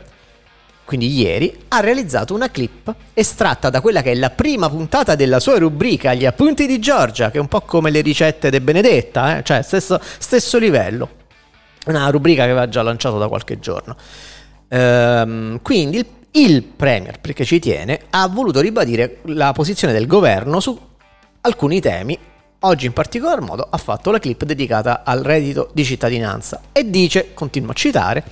quindi 0.85 1.13
ieri, 1.19 1.65
ha 1.69 1.81
realizzato 1.81 2.35
una 2.35 2.51
clip 2.51 2.95
estratta 3.15 3.71
da 3.71 3.81
quella 3.81 4.03
che 4.03 4.13
è 4.13 4.15
la 4.15 4.31
prima 4.31 4.69
puntata 4.69 5.15
della 5.15 5.41
sua 5.41 5.59
rubrica 5.59 6.15
Gli 6.15 6.27
appunti 6.27 6.67
di 6.67 6.79
Giorgia, 6.79 7.31
che 7.31 7.39
è 7.39 7.41
un 7.41 7.49
po' 7.49 7.63
come 7.63 7.91
le 7.91 8.01
ricette 8.01 8.51
di 8.51 8.61
Benedetta, 8.61 9.39
eh? 9.39 9.43
cioè 9.43 9.63
stesso, 9.63 9.99
stesso, 10.19 10.59
livello. 10.59 11.23
Una 11.87 12.09
rubrica 12.09 12.45
che 12.45 12.51
aveva 12.51 12.69
già 12.69 12.83
lanciato 12.83 13.19
da 13.19 13.29
qualche 13.29 13.59
giorno. 13.59 13.97
Ehm, 14.69 15.61
quindi 15.63 15.99
il, 15.99 16.07
il 16.33 16.63
Premier, 16.63 17.19
perché 17.21 17.45
ci 17.45 17.59
tiene, 17.59 18.01
ha 18.11 18.27
voluto 18.29 18.61
ribadire 18.61 19.19
la 19.25 19.53
posizione 19.53 19.93
del 19.93 20.07
governo 20.07 20.61
su 20.61 20.79
alcuni 21.41 21.81
temi 21.81 22.19
Oggi 22.65 22.87
in 22.87 22.95
particolar 22.95 23.43
modo 23.43 23.67
ha 23.69 23.77
fatto 23.77 24.11
la 24.11 24.19
clip 24.19 24.45
dedicata 24.45 25.03
al 25.05 25.21
reddito 25.23 25.69
di 25.75 25.85
cittadinanza 25.85 26.63
e 26.73 26.89
dice, 26.89 27.35
continuo 27.35 27.73
a 27.73 27.75
citare, 27.75 28.25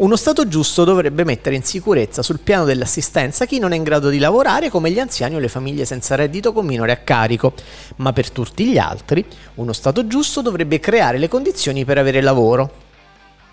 uno 0.00 0.16
Stato 0.16 0.48
giusto 0.48 0.84
dovrebbe 0.84 1.24
mettere 1.24 1.56
in 1.56 1.62
sicurezza 1.62 2.22
sul 2.22 2.40
piano 2.40 2.64
dell'assistenza 2.64 3.44
chi 3.44 3.58
non 3.58 3.72
è 3.72 3.76
in 3.76 3.82
grado 3.82 4.08
di 4.08 4.18
lavorare 4.18 4.70
come 4.70 4.90
gli 4.90 4.98
anziani 4.98 5.34
o 5.34 5.38
le 5.38 5.48
famiglie 5.48 5.84
senza 5.84 6.14
reddito 6.14 6.54
con 6.54 6.64
minore 6.64 6.92
a 6.92 6.96
carico, 6.96 7.52
ma 7.96 8.12
per 8.14 8.30
tutti 8.30 8.64
gli 8.64 8.78
altri 8.78 9.22
uno 9.56 9.74
Stato 9.74 10.06
giusto 10.06 10.40
dovrebbe 10.40 10.80
creare 10.80 11.18
le 11.18 11.28
condizioni 11.28 11.84
per 11.84 11.98
avere 11.98 12.22
lavoro. 12.22 12.70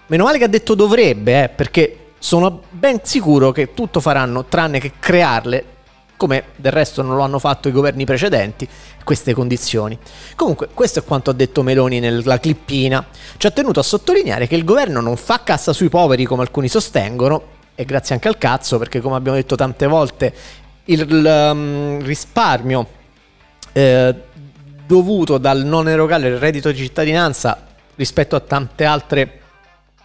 Meno 0.07 0.23
male 0.23 0.37
che 0.37 0.45
ha 0.45 0.49
detto 0.49 0.73
dovrebbe, 0.73 1.43
eh, 1.43 1.49
perché 1.49 2.11
sono 2.17 2.61
ben 2.69 3.01
sicuro 3.03 3.51
che 3.51 3.73
tutto 3.73 3.99
faranno 3.99 4.45
tranne 4.45 4.79
che 4.79 4.93
crearle 4.97 5.75
come 6.17 6.45
del 6.55 6.71
resto 6.71 7.01
non 7.03 7.15
lo 7.15 7.21
hanno 7.21 7.39
fatto 7.39 7.67
i 7.69 7.71
governi 7.71 8.03
precedenti, 8.03 8.67
queste 9.03 9.33
condizioni. 9.33 9.97
Comunque, 10.35 10.69
questo 10.73 10.99
è 10.99 11.03
quanto 11.03 11.29
ha 11.29 11.33
detto 11.33 11.61
Meloni 11.61 11.99
nella 11.99 12.39
clippina. 12.39 13.05
Ci 13.37 13.47
ha 13.47 13.51
tenuto 13.51 13.79
a 13.79 13.83
sottolineare 13.83 14.47
che 14.47 14.55
il 14.55 14.65
governo 14.65 14.99
non 14.99 15.15
fa 15.15 15.43
cassa 15.43 15.71
sui 15.71 15.89
poveri 15.89 16.25
come 16.25 16.41
alcuni 16.41 16.67
sostengono, 16.67 17.55
e 17.75 17.85
grazie 17.85 18.15
anche 18.15 18.27
al 18.27 18.37
cazzo, 18.39 18.79
perché 18.79 18.99
come 18.99 19.15
abbiamo 19.15 19.37
detto 19.37 19.55
tante 19.55 19.85
volte, 19.85 20.33
il, 20.85 21.05
um, 21.09 22.03
risparmio 22.03 22.87
eh, 23.71 24.15
dovuto 24.85 25.37
dal 25.37 25.63
non 25.63 25.87
erogare 25.87 26.27
il 26.29 26.37
reddito 26.37 26.71
di 26.71 26.77
cittadinanza 26.77 27.65
rispetto 27.95 28.35
a 28.35 28.39
tante 28.39 28.85
altre 28.85 29.39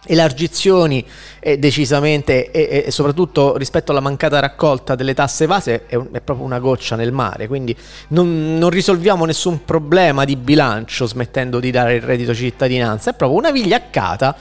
elargizioni 0.05 1.05
eh, 1.39 1.57
decisamente 1.57 2.51
e, 2.51 2.83
e, 2.85 2.91
soprattutto 2.91 3.57
rispetto 3.57 3.91
alla 3.91 3.99
mancata 3.99 4.39
raccolta 4.39 4.95
delle 4.95 5.13
tasse 5.13 5.47
base 5.47 5.85
è, 5.85 5.95
un, 5.95 6.09
è 6.11 6.21
proprio 6.21 6.45
una 6.45 6.59
goccia 6.59 6.95
nel 6.95 7.11
mare. 7.11 7.47
Quindi 7.47 7.75
non, 8.09 8.57
non, 8.57 8.69
risolviamo 8.69 9.25
nessun 9.25 9.63
problema 9.63 10.25
di 10.25 10.35
bilancio 10.35 11.05
smettendo 11.05 11.59
di 11.59 11.71
dare 11.71 11.95
il 11.95 12.01
reddito 12.01 12.33
cittadinanza. 12.33 13.11
È 13.11 13.13
proprio 13.13 13.37
una 13.37 13.51
vigliaccata 13.51 14.35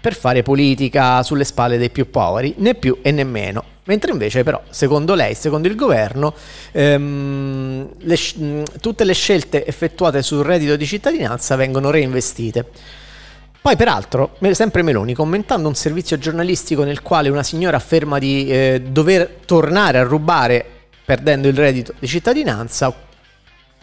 per 0.00 0.14
fare 0.14 0.42
politica 0.42 1.22
sulle 1.22 1.44
spalle 1.44 1.78
dei 1.78 1.90
più 1.90 2.10
poveri 2.10 2.54
né 2.58 2.74
più 2.74 2.98
e 3.02 3.10
né 3.10 3.24
meno. 3.24 3.72
Mentre 3.86 4.12
invece 4.12 4.42
però 4.42 4.62
secondo 4.70 5.14
lei 5.14 5.34
secondo 5.34 5.68
il 5.68 5.76
governo 5.76 6.32
ehm, 6.72 7.88
le, 7.98 8.16
tutte 8.80 9.04
le 9.04 9.12
scelte 9.12 9.66
effettuate 9.66 10.22
sul 10.22 10.42
reddito 10.42 10.74
di 10.76 10.86
cittadinanza 10.86 11.54
vengono 11.56 11.90
reinvestite 11.90 12.66
poi, 13.64 13.76
peraltro, 13.76 14.36
sempre 14.50 14.82
Meloni, 14.82 15.14
commentando 15.14 15.68
un 15.68 15.74
servizio 15.74 16.18
giornalistico 16.18 16.84
nel 16.84 17.00
quale 17.00 17.30
una 17.30 17.42
signora 17.42 17.78
afferma 17.78 18.18
di 18.18 18.46
eh, 18.46 18.82
dover 18.86 19.38
tornare 19.46 19.96
a 19.96 20.02
rubare 20.02 20.66
perdendo 21.02 21.48
il 21.48 21.56
reddito 21.56 21.94
di 21.98 22.06
cittadinanza, 22.06 22.92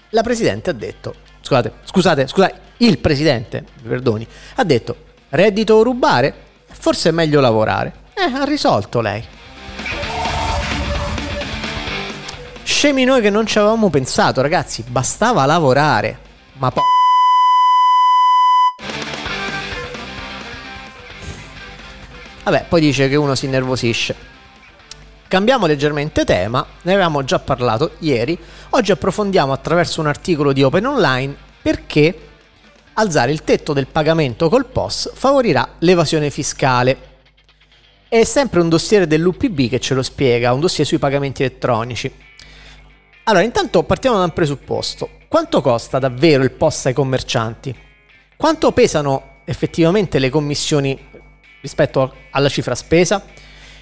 la 0.09 0.21
Presidente 0.21 0.69
ha 0.69 0.73
detto, 0.73 1.15
scusate, 1.41 1.71
scusate, 1.83 2.27
scusate, 2.27 2.55
il 2.77 2.99
Presidente, 2.99 3.65
perdoni, 3.81 4.27
ha 4.57 4.63
detto, 4.63 4.95
reddito 5.29 5.73
o 5.73 5.81
rubare? 5.81 6.31
Forse 6.67 7.09
è 7.09 7.11
meglio 7.11 7.39
lavorare. 7.39 7.91
Eh, 8.13 8.31
ha 8.31 8.43
risolto 8.43 9.01
lei. 9.01 9.25
Scemi 12.61 13.03
noi 13.03 13.21
che 13.21 13.31
non 13.31 13.47
ci 13.47 13.57
avevamo 13.57 13.89
pensato, 13.89 14.43
ragazzi, 14.43 14.83
bastava 14.87 15.43
lavorare. 15.47 16.19
Ma 16.59 16.69
poi... 16.69 16.83
Vabbè, 22.43 22.65
poi 22.67 22.81
dice 22.81 23.07
che 23.07 23.15
uno 23.15 23.35
si 23.35 23.45
innervosisce. 23.45 24.29
Cambiamo 25.27 25.65
leggermente 25.65 26.25
tema, 26.25 26.65
ne 26.81 26.91
avevamo 26.91 27.23
già 27.23 27.39
parlato 27.39 27.91
ieri, 27.99 28.37
oggi 28.71 28.91
approfondiamo 28.91 29.53
attraverso 29.53 30.01
un 30.01 30.07
articolo 30.07 30.51
di 30.51 30.63
Open 30.63 30.85
Online 30.85 31.35
perché 31.61 32.29
alzare 32.93 33.31
il 33.31 33.43
tetto 33.43 33.71
del 33.71 33.87
pagamento 33.87 34.49
col 34.49 34.65
POS 34.65 35.11
favorirà 35.13 35.75
l'evasione 35.79 36.29
fiscale. 36.29 37.09
È 38.09 38.23
sempre 38.25 38.59
un 38.59 38.67
dossier 38.67 39.07
dell'UPB 39.07 39.69
che 39.69 39.79
ce 39.79 39.93
lo 39.93 40.03
spiega, 40.03 40.51
un 40.51 40.59
dossier 40.59 40.85
sui 40.85 40.97
pagamenti 40.97 41.43
elettronici. 41.43 42.11
Allora, 43.23 43.45
intanto 43.45 43.83
partiamo 43.83 44.17
da 44.17 44.23
un 44.23 44.33
presupposto. 44.33 45.09
Quanto 45.29 45.61
costa 45.61 45.99
davvero 45.99 46.43
il 46.43 46.51
POS 46.51 46.87
ai 46.87 46.93
commercianti? 46.93 47.73
Quanto 48.35 48.71
pesano 48.73 49.29
effettivamente 49.45 50.19
le 50.19 50.29
commissioni 50.29 50.99
rispetto 51.61 52.13
alla 52.31 52.49
cifra 52.49 52.75
spesa? 52.75 53.23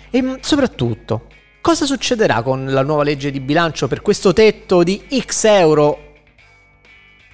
E 0.09 0.21
mm, 0.21 0.35
soprattutto, 0.41 1.27
cosa 1.61 1.85
succederà 1.85 2.41
con 2.41 2.65
la 2.65 2.83
nuova 2.83 3.03
legge 3.03 3.31
di 3.31 3.39
bilancio 3.39 3.87
per 3.87 4.01
questo 4.01 4.33
tetto 4.33 4.83
di 4.83 5.01
X 5.19 5.43
euro 5.45 6.05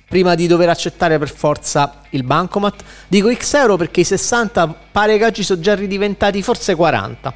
prima 0.08 0.36
di 0.36 0.48
dover 0.48 0.70
accettare 0.70 1.18
per 1.18 1.30
forza 1.30 2.02
il 2.12 2.24
bancomat? 2.24 2.84
Dico 3.08 3.34
X 3.34 3.54
euro 3.54 3.76
perché 3.76 4.02
i 4.02 4.06
60 4.06 4.68
pare 4.92 5.18
che 5.18 5.26
oggi 5.26 5.44
sono 5.44 5.62
già 5.62 5.76
ridiventati 5.76 6.42
forse 6.42 6.76
40. 6.76 7.34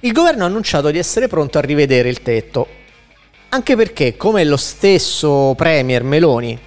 Il 0.00 0.12
governo 0.12 0.42
ha 0.42 0.46
annunciato 0.46 0.90
di 0.90 0.98
essere 0.98 1.28
pronto 1.28 1.58
a 1.58 1.60
rivedere 1.60 2.08
il 2.08 2.22
tetto, 2.22 2.66
anche 3.50 3.76
perché, 3.76 4.16
come 4.16 4.44
lo 4.44 4.56
stesso 4.56 5.54
Premier 5.56 6.02
Meloni 6.02 6.58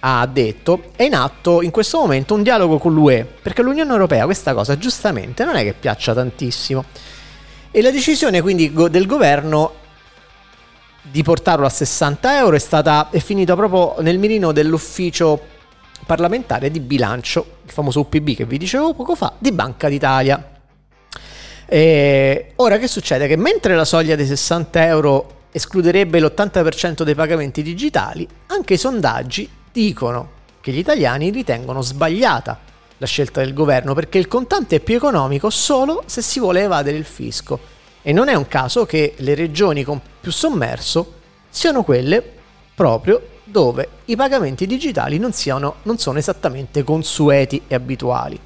ha 0.00 0.26
detto, 0.26 0.84
è 0.96 1.04
in 1.04 1.14
atto 1.14 1.62
in 1.62 1.70
questo 1.70 1.98
momento 1.98 2.34
un 2.34 2.42
dialogo 2.42 2.78
con 2.78 2.94
l'UE, 2.94 3.26
perché 3.42 3.62
l'Unione 3.62 3.90
Europea 3.90 4.24
questa 4.24 4.54
cosa 4.54 4.78
giustamente 4.78 5.44
non 5.44 5.56
è 5.56 5.62
che 5.62 5.74
piaccia 5.74 6.14
tantissimo. 6.14 6.84
E 7.70 7.82
la 7.82 7.90
decisione 7.90 8.40
quindi 8.40 8.72
del 8.72 9.06
governo 9.06 9.74
di 11.02 11.22
portarlo 11.22 11.66
a 11.66 11.70
60 11.70 12.38
euro 12.38 12.56
è, 12.56 12.58
stata, 12.58 13.08
è 13.10 13.18
finita 13.18 13.54
proprio 13.54 14.00
nel 14.00 14.18
mirino 14.18 14.52
dell'ufficio 14.52 15.58
parlamentare 16.06 16.70
di 16.70 16.80
bilancio, 16.80 17.58
il 17.64 17.70
famoso 17.70 18.00
UPB 18.00 18.34
che 18.34 18.44
vi 18.44 18.58
dicevo 18.58 18.94
poco 18.94 19.14
fa, 19.14 19.34
di 19.38 19.52
Banca 19.52 19.88
d'Italia. 19.88 20.58
E 21.66 22.52
ora 22.56 22.78
che 22.78 22.88
succede? 22.88 23.28
Che 23.28 23.36
mentre 23.36 23.76
la 23.76 23.84
soglia 23.84 24.16
dei 24.16 24.26
60 24.26 24.86
euro 24.86 25.38
escluderebbe 25.52 26.20
l'80% 26.20 27.02
dei 27.02 27.14
pagamenti 27.14 27.62
digitali, 27.62 28.26
anche 28.46 28.74
i 28.74 28.78
sondaggi 28.78 29.48
dicono 29.72 30.38
che 30.60 30.72
gli 30.72 30.78
italiani 30.78 31.30
ritengono 31.30 31.80
sbagliata 31.80 32.58
la 32.98 33.06
scelta 33.06 33.40
del 33.40 33.54
governo 33.54 33.94
perché 33.94 34.18
il 34.18 34.28
contante 34.28 34.76
è 34.76 34.80
più 34.80 34.96
economico 34.96 35.48
solo 35.48 36.02
se 36.06 36.20
si 36.22 36.38
vuole 36.38 36.62
evadere 36.62 36.96
il 36.96 37.04
fisco. 37.04 37.58
E 38.02 38.12
non 38.12 38.28
è 38.28 38.34
un 38.34 38.46
caso 38.46 38.86
che 38.86 39.14
le 39.18 39.34
regioni 39.34 39.84
con 39.84 40.00
più 40.20 40.30
sommerso 40.30 41.14
siano 41.48 41.82
quelle 41.82 42.22
proprio 42.74 43.38
dove 43.44 43.88
i 44.06 44.16
pagamenti 44.16 44.66
digitali 44.66 45.18
non, 45.18 45.32
siano, 45.32 45.76
non 45.82 45.98
sono 45.98 46.18
esattamente 46.18 46.82
consueti 46.82 47.62
e 47.66 47.74
abituali. 47.74 48.38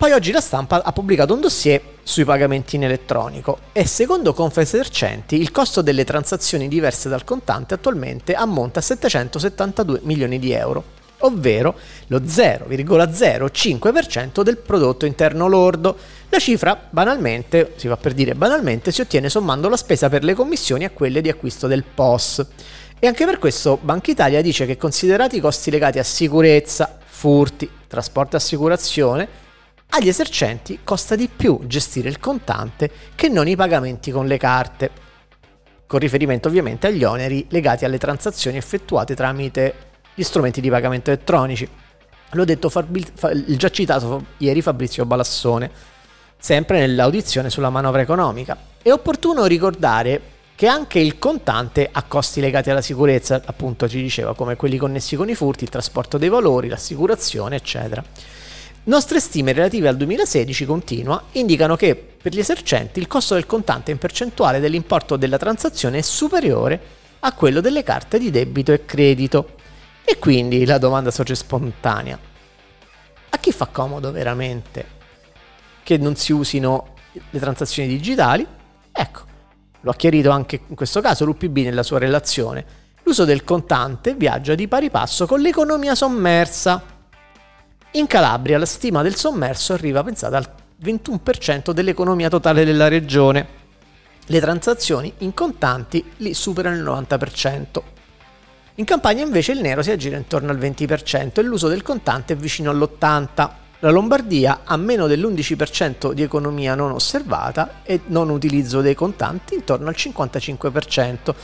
Poi 0.00 0.12
oggi 0.12 0.32
la 0.32 0.40
stampa 0.40 0.82
ha 0.82 0.92
pubblicato 0.92 1.34
un 1.34 1.42
dossier 1.42 1.82
sui 2.02 2.24
pagamenti 2.24 2.76
in 2.76 2.84
elettronico 2.84 3.58
e 3.72 3.86
secondo 3.86 4.32
Confesercenti 4.32 5.38
il 5.38 5.50
costo 5.50 5.82
delle 5.82 6.04
transazioni 6.04 6.68
diverse 6.68 7.10
dal 7.10 7.22
contante 7.22 7.74
attualmente 7.74 8.32
ammonta 8.32 8.78
a 8.78 8.82
772 8.82 10.00
milioni 10.04 10.38
di 10.38 10.52
euro, 10.52 10.82
ovvero 11.18 11.76
lo 12.06 12.20
0,05% 12.20 14.40
del 14.40 14.56
prodotto 14.56 15.04
interno 15.04 15.48
lordo. 15.48 15.94
La 16.30 16.38
cifra, 16.38 16.80
banalmente, 16.88 17.74
si 17.76 17.86
fa 17.86 17.98
per 17.98 18.14
dire 18.14 18.34
banalmente, 18.34 18.92
si 18.92 19.02
ottiene 19.02 19.28
sommando 19.28 19.68
la 19.68 19.76
spesa 19.76 20.08
per 20.08 20.24
le 20.24 20.32
commissioni 20.32 20.84
a 20.84 20.90
quelle 20.90 21.20
di 21.20 21.28
acquisto 21.28 21.66
del 21.66 21.84
POS. 21.84 22.46
E 22.98 23.06
anche 23.06 23.26
per 23.26 23.38
questo 23.38 23.78
Banca 23.78 24.10
Italia 24.10 24.40
dice 24.40 24.64
che 24.64 24.78
considerati 24.78 25.36
i 25.36 25.40
costi 25.40 25.70
legati 25.70 25.98
a 25.98 26.04
sicurezza, 26.04 26.96
furti, 27.04 27.68
trasporto 27.86 28.36
e 28.36 28.38
assicurazione, 28.38 29.48
agli 29.90 30.08
esercenti 30.08 30.80
costa 30.84 31.16
di 31.16 31.28
più 31.28 31.60
gestire 31.66 32.08
il 32.08 32.18
contante 32.18 32.90
che 33.14 33.28
non 33.28 33.48
i 33.48 33.56
pagamenti 33.56 34.10
con 34.10 34.26
le 34.26 34.38
carte, 34.38 34.90
con 35.86 35.98
riferimento 35.98 36.48
ovviamente 36.48 36.86
agli 36.86 37.04
oneri 37.04 37.46
legati 37.50 37.84
alle 37.84 37.98
transazioni 37.98 38.56
effettuate 38.56 39.14
tramite 39.14 39.74
gli 40.14 40.22
strumenti 40.22 40.60
di 40.60 40.70
pagamento 40.70 41.10
elettronici. 41.10 41.68
L'ho 42.32 42.44
detto 42.44 42.70
il 42.92 43.56
già 43.56 43.70
citato 43.70 44.24
ieri 44.38 44.62
Fabrizio 44.62 45.04
Balassone, 45.04 45.70
sempre 46.38 46.78
nell'audizione 46.78 47.50
sulla 47.50 47.70
manovra 47.70 48.00
economica. 48.00 48.56
È 48.80 48.90
opportuno 48.90 49.46
ricordare 49.46 50.20
che 50.54 50.66
anche 50.66 51.00
il 51.00 51.18
contante 51.18 51.88
ha 51.90 52.02
costi 52.04 52.40
legati 52.40 52.70
alla 52.70 52.82
sicurezza, 52.82 53.40
appunto 53.44 53.88
ci 53.88 54.00
diceva, 54.00 54.34
come 54.34 54.56
quelli 54.56 54.76
connessi 54.76 55.16
con 55.16 55.28
i 55.28 55.34
furti, 55.34 55.64
il 55.64 55.70
trasporto 55.70 56.18
dei 56.18 56.28
valori, 56.28 56.68
l'assicurazione, 56.68 57.56
eccetera. 57.56 58.04
Nostre 58.82 59.20
stime 59.20 59.52
relative 59.52 59.88
al 59.88 59.96
2016, 59.98 60.64
continua, 60.64 61.22
indicano 61.32 61.76
che 61.76 61.94
per 61.94 62.32
gli 62.32 62.38
esercenti 62.38 62.98
il 62.98 63.08
costo 63.08 63.34
del 63.34 63.44
contante 63.44 63.90
in 63.90 63.98
percentuale 63.98 64.58
dell'importo 64.58 65.16
della 65.16 65.36
transazione 65.36 65.98
è 65.98 66.02
superiore 66.02 66.80
a 67.20 67.34
quello 67.34 67.60
delle 67.60 67.82
carte 67.82 68.18
di 68.18 68.30
debito 68.30 68.72
e 68.72 68.86
credito. 68.86 69.56
E 70.02 70.18
quindi 70.18 70.64
la 70.64 70.78
domanda 70.78 71.10
sorge 71.10 71.34
spontanea. 71.34 72.18
A 73.28 73.36
chi 73.36 73.52
fa 73.52 73.66
comodo 73.66 74.10
veramente 74.12 74.98
che 75.82 75.98
non 75.98 76.16
si 76.16 76.32
usino 76.32 76.94
le 77.12 77.38
transazioni 77.38 77.86
digitali? 77.86 78.46
Ecco, 78.90 79.20
lo 79.82 79.90
ha 79.90 79.94
chiarito 79.94 80.30
anche 80.30 80.62
in 80.66 80.74
questo 80.74 81.02
caso 81.02 81.26
l'UPB 81.26 81.58
nella 81.58 81.82
sua 81.82 81.98
relazione. 81.98 82.64
L'uso 83.02 83.26
del 83.26 83.44
contante 83.44 84.14
viaggia 84.14 84.54
di 84.54 84.66
pari 84.68 84.88
passo 84.88 85.26
con 85.26 85.40
l'economia 85.40 85.94
sommersa 85.94 86.98
in 87.92 88.06
Calabria 88.06 88.58
la 88.58 88.66
stima 88.66 89.02
del 89.02 89.16
sommerso 89.16 89.72
arriva, 89.72 90.04
pensate, 90.04 90.36
al 90.36 90.48
21% 90.82 91.72
dell'economia 91.72 92.28
totale 92.28 92.64
della 92.64 92.88
regione. 92.88 93.58
Le 94.26 94.40
transazioni 94.40 95.12
in 95.18 95.34
contanti 95.34 96.12
lì 96.18 96.32
superano 96.32 96.76
il 96.76 96.84
90%. 96.84 97.82
In 98.76 98.84
Campania 98.84 99.24
invece 99.24 99.52
il 99.52 99.60
nero 99.60 99.82
si 99.82 99.90
aggira 99.90 100.16
intorno 100.16 100.52
al 100.52 100.58
20% 100.58 101.32
e 101.34 101.42
l'uso 101.42 101.68
del 101.68 101.82
contante 101.82 102.34
è 102.34 102.36
vicino 102.36 102.70
all'80%. 102.70 103.50
La 103.82 103.90
Lombardia 103.90 104.60
ha 104.64 104.76
meno 104.76 105.06
dell'11% 105.06 106.12
di 106.12 106.22
economia 106.22 106.74
non 106.74 106.92
osservata 106.92 107.80
e 107.82 108.00
non 108.06 108.28
utilizzo 108.28 108.82
dei 108.82 108.94
contanti 108.94 109.54
intorno 109.54 109.88
al 109.88 109.94
55%. 109.96 111.34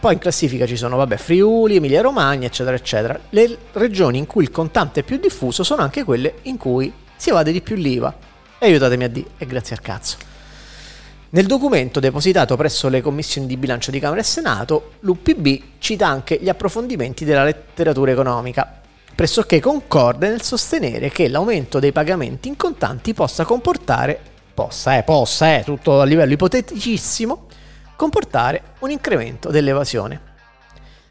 Poi 0.00 0.14
in 0.14 0.18
classifica 0.18 0.66
ci 0.66 0.78
sono, 0.78 0.96
vabbè, 0.96 1.18
Friuli, 1.18 1.76
Emilia 1.76 2.00
Romagna, 2.00 2.46
eccetera, 2.46 2.74
eccetera. 2.74 3.20
Le 3.28 3.58
regioni 3.72 4.16
in 4.16 4.26
cui 4.26 4.44
il 4.44 4.50
contante 4.50 5.00
è 5.00 5.02
più 5.02 5.18
diffuso 5.18 5.62
sono 5.62 5.82
anche 5.82 6.04
quelle 6.04 6.36
in 6.44 6.56
cui 6.56 6.90
si 7.16 7.28
evade 7.28 7.52
di 7.52 7.60
più 7.60 7.76
l'IVA. 7.76 8.16
E 8.58 8.66
aiutatemi 8.66 9.04
a 9.04 9.08
dire, 9.08 9.28
e 9.36 9.44
grazie 9.44 9.76
al 9.76 9.82
cazzo. 9.82 10.16
Nel 11.32 11.44
documento 11.44 12.00
depositato 12.00 12.56
presso 12.56 12.88
le 12.88 13.02
commissioni 13.02 13.46
di 13.46 13.58
bilancio 13.58 13.90
di 13.90 14.00
Camera 14.00 14.22
e 14.22 14.24
Senato, 14.24 14.92
l'UPB 15.00 15.62
cita 15.78 16.08
anche 16.08 16.38
gli 16.40 16.48
approfondimenti 16.48 17.26
della 17.26 17.44
letteratura 17.44 18.10
economica, 18.10 18.80
pressoché 19.14 19.60
concorde 19.60 20.30
nel 20.30 20.40
sostenere 20.40 21.10
che 21.10 21.28
l'aumento 21.28 21.78
dei 21.78 21.92
pagamenti 21.92 22.48
in 22.48 22.56
contanti 22.56 23.12
possa 23.12 23.44
comportare, 23.44 24.18
possa, 24.54 24.96
eh, 24.96 25.02
possa, 25.02 25.56
eh, 25.56 25.62
tutto 25.62 26.00
a 26.00 26.04
livello 26.04 26.32
ipoteticissimo, 26.32 27.48
comportare 28.00 28.62
un 28.78 28.90
incremento 28.90 29.50
dell'evasione. 29.50 30.28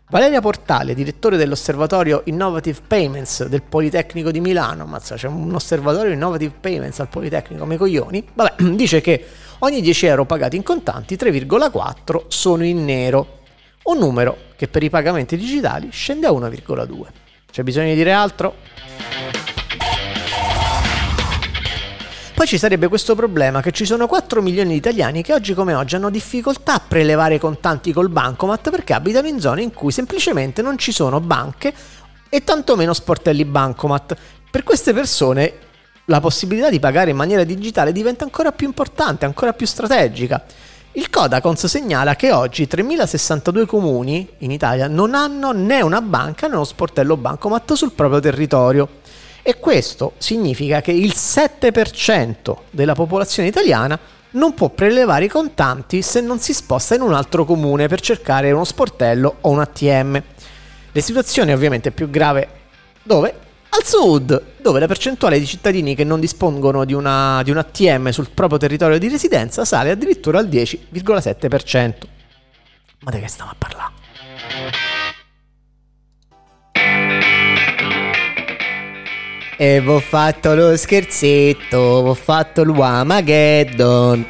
Valeria 0.10 0.42
Portale, 0.42 0.96
direttore 0.96 1.38
dell'osservatorio 1.38 2.24
Innovative 2.26 2.80
Payments 2.88 3.46
del 3.46 3.62
Politecnico 3.62 4.32
di 4.32 4.40
Milano, 4.40 4.88
mazza, 4.88 5.14
c'è 5.14 5.28
un 5.28 5.54
osservatorio 5.54 6.12
Innovative 6.12 6.52
Payments 6.60 7.00
al 7.00 7.08
Politecnico, 7.08 7.64
me 7.66 7.78
coglioni, 7.78 8.28
vabbè, 8.34 8.64
dice 8.74 9.02
che 9.02 9.24
ogni 9.60 9.82
10 9.82 10.08
euro 10.08 10.26
pagati 10.26 10.56
in 10.56 10.64
contanti 10.64 11.14
3,4 11.14 12.24
sono 12.28 12.66
in 12.66 12.84
nero, 12.84 13.42
un 13.84 14.00
numero 14.00 14.36
che 14.56 14.68
per 14.68 14.82
i 14.82 14.90
pagamenti 14.90 15.38
digitali 15.38 15.90
scende 15.92 16.26
a 16.26 16.32
1,2. 16.32 17.02
C'è 17.52 17.62
bisogno 17.62 17.90
di 17.90 17.96
dire 17.96 18.14
altro? 18.14 18.56
Poi 22.40 22.48
ci 22.48 22.58
sarebbe 22.58 22.88
questo 22.88 23.16
problema 23.16 23.60
che 23.62 23.72
ci 23.72 23.84
sono 23.84 24.08
4 24.08 24.42
milioni 24.42 24.70
di 24.70 24.76
italiani 24.78 25.22
che 25.22 25.34
oggi 25.34 25.54
come 25.54 25.74
oggi 25.74 25.96
hanno 25.96 26.10
difficoltà 26.10 26.76
a 26.76 26.80
prelevare 26.80 27.38
contanti 27.38 27.92
col 27.92 28.08
bancomat 28.08 28.70
perché 28.70 28.94
abitano 28.94 29.28
in 29.28 29.42
zone 29.42 29.62
in 29.62 29.74
cui 29.74 29.92
semplicemente 29.92 30.62
non 30.62 30.78
ci 30.78 30.94
sono 30.94 31.20
banche 31.20 31.74
e 32.30 32.42
tantomeno 32.46 32.94
sportelli 32.94 33.44
bancomat. 33.44 34.16
Per 34.50 34.64
queste 34.64 34.94
persone 34.94 35.52
la 36.06 36.22
possibilità 36.22 36.70
di 36.70 36.80
pagare 36.80 37.10
in 37.10 37.18
maniera 37.18 37.44
digitale 37.44 37.92
diventa 37.92 38.24
ancora 38.24 38.54
più 38.54 38.68
importante, 38.68 39.26
ancora 39.26 39.52
più 39.52 39.68
strategica. 39.68 40.42
Il 40.94 41.10
Codacons 41.10 41.66
segnala 41.66 42.16
che 42.16 42.32
oggi 42.32 42.68
3062 42.68 43.66
comuni 43.66 44.26
in 44.38 44.52
Italia 44.52 44.88
non 44.88 45.14
hanno 45.14 45.52
né 45.52 45.82
una 45.82 46.02
banca 46.02 46.48
né 46.48 46.56
uno 46.56 46.64
sportello 46.64 47.18
bancomat 47.18 47.74
sul 47.74 47.92
proprio 47.92 48.22
territorio. 48.22 48.88
E 49.42 49.60
questo 49.60 50.14
significa 50.18 50.82
che 50.82 50.92
il 50.92 51.14
7% 51.16 52.56
della 52.72 52.94
popolazione 52.94 53.50
italiana 53.50 53.98
non 54.32 54.54
può 54.54 54.70
prelevare 54.70 55.26
i 55.26 55.30
contanti 55.30 56.02
se 56.02 56.22
non 56.22 56.40
si 56.40 56.54
sposta 56.54 56.96
in 56.96 57.02
un 57.02 57.14
altro 57.14 57.46
comune 57.46 57.88
per 57.88 58.00
cercare 58.00 58.52
uno 58.52 58.64
sportello 58.64 59.38
o 59.42 59.50
un 59.50 59.60
ATM. 59.60 60.24
La 60.92 61.02
situazione 61.02 61.52
è 61.52 61.56
ovviamente 61.56 61.92
più 61.92 62.10
grave 62.10 62.48
dove? 63.04 63.48
Al 63.70 63.86
sud, 63.86 64.44
dove 64.62 64.80
la 64.80 64.88
percentuale 64.88 65.40
di 65.40 65.46
cittadini 65.46 65.96
che 65.96 66.04
non 66.04 66.20
dispongono 66.20 66.86
di, 66.86 66.94
una, 66.94 67.42
di 67.44 67.52
un 67.52 67.58
ATM 67.58 68.10
sul 68.10 68.30
proprio 68.32 68.58
territorio 68.58 68.98
di 68.98 69.08
residenza 69.08 69.64
sale 69.64 69.92
addirittura 69.92 70.40
al 70.40 70.48
10,7%. 70.48 71.94
Ma 73.02 73.12
di 73.12 73.20
che 73.20 73.28
stiamo 73.28 73.52
a 73.52 73.56
parlare? 73.58 73.92
E 79.62 79.82
v'ho 79.82 80.00
fatto 80.00 80.56
lo 80.56 80.78
scherzetto, 80.78 82.02
v'ho 82.02 82.14
fatto 82.14 82.62
il 82.62 82.70
Wamageddon. 82.70 84.26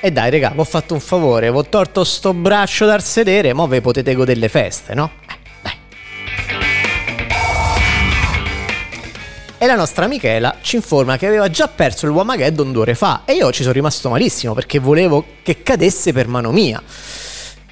E 0.00 0.10
dai, 0.10 0.30
raga, 0.30 0.52
v'ho 0.54 0.64
fatto 0.64 0.94
un 0.94 1.00
favore, 1.00 1.50
v'ho 1.50 1.64
tolto 1.64 2.04
sto 2.04 2.32
braccio 2.32 2.86
dal 2.86 3.02
sedere, 3.02 3.52
mo 3.52 3.66
ve 3.66 3.82
potete 3.82 4.14
godere 4.14 4.40
le 4.40 4.48
feste, 4.48 4.94
no? 4.94 5.10
Eh. 5.62 5.76
E 9.58 9.66
la 9.66 9.74
nostra 9.74 10.06
Michela 10.06 10.56
ci 10.62 10.76
informa 10.76 11.18
che 11.18 11.26
aveva 11.26 11.50
già 11.50 11.68
perso 11.68 12.06
il 12.06 12.12
Wamageddon 12.12 12.72
due 12.72 12.80
ore 12.80 12.94
fa 12.94 13.24
e 13.26 13.34
io 13.34 13.52
ci 13.52 13.60
sono 13.60 13.74
rimasto 13.74 14.08
malissimo 14.08 14.54
perché 14.54 14.78
volevo 14.78 15.22
che 15.42 15.62
cadesse 15.62 16.14
per 16.14 16.28
mano 16.28 16.50
mia. 16.50 16.82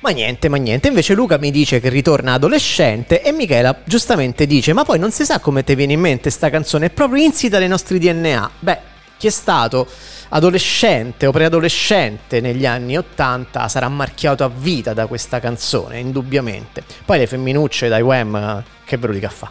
Ma 0.06 0.12
niente, 0.12 0.48
ma 0.48 0.56
niente. 0.56 0.86
Invece 0.86 1.14
Luca 1.14 1.36
mi 1.36 1.50
dice 1.50 1.80
che 1.80 1.88
ritorna 1.88 2.34
adolescente 2.34 3.22
e 3.22 3.32
Michela 3.32 3.80
giustamente 3.82 4.46
dice: 4.46 4.72
Ma 4.72 4.84
poi 4.84 5.00
non 5.00 5.10
si 5.10 5.24
sa 5.24 5.40
come 5.40 5.64
ti 5.64 5.74
viene 5.74 5.94
in 5.94 6.00
mente 6.00 6.30
sta 6.30 6.48
canzone, 6.48 6.86
è 6.86 6.90
proprio 6.90 7.24
insita 7.24 7.58
nei 7.58 7.66
nostri 7.66 7.98
DNA. 7.98 8.50
Beh, 8.60 8.78
chi 9.16 9.26
è 9.26 9.30
stato 9.30 9.84
adolescente 10.28 11.26
o 11.26 11.32
preadolescente 11.32 12.40
negli 12.40 12.64
anni 12.66 12.96
80 12.96 13.66
sarà 13.66 13.88
marchiato 13.88 14.44
a 14.44 14.48
vita 14.48 14.94
da 14.94 15.08
questa 15.08 15.40
canzone, 15.40 15.98
indubbiamente. 15.98 16.84
Poi 17.04 17.18
le 17.18 17.26
femminucce 17.26 17.88
dai 17.88 18.02
Wham, 18.02 18.62
che 18.84 18.96
ve 18.98 19.06
lo 19.08 19.12
dica 19.12 19.28
fa. 19.28 19.50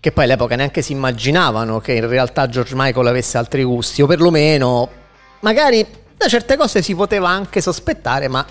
Che 0.00 0.10
poi 0.10 0.24
all'epoca 0.24 0.56
neanche 0.56 0.82
si 0.82 0.90
immaginavano 0.90 1.78
che 1.78 1.92
in 1.92 2.08
realtà 2.08 2.48
George 2.48 2.74
Michael 2.74 3.06
avesse 3.06 3.38
altri 3.38 3.62
gusti, 3.62 4.02
o 4.02 4.08
perlomeno 4.08 5.04
magari 5.40 5.86
da 6.16 6.28
certe 6.28 6.56
cose 6.56 6.82
si 6.82 6.94
poteva 6.94 7.28
anche 7.28 7.60
sospettare, 7.60 8.28
ma 8.28 8.44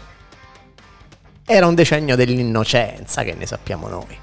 era 1.45 1.67
un 1.67 1.76
decennio 1.76 2.15
dell'innocenza, 2.15 3.24
che 3.24 3.34
ne 3.34 3.45
sappiamo 3.45 3.88
noi. 3.88 4.17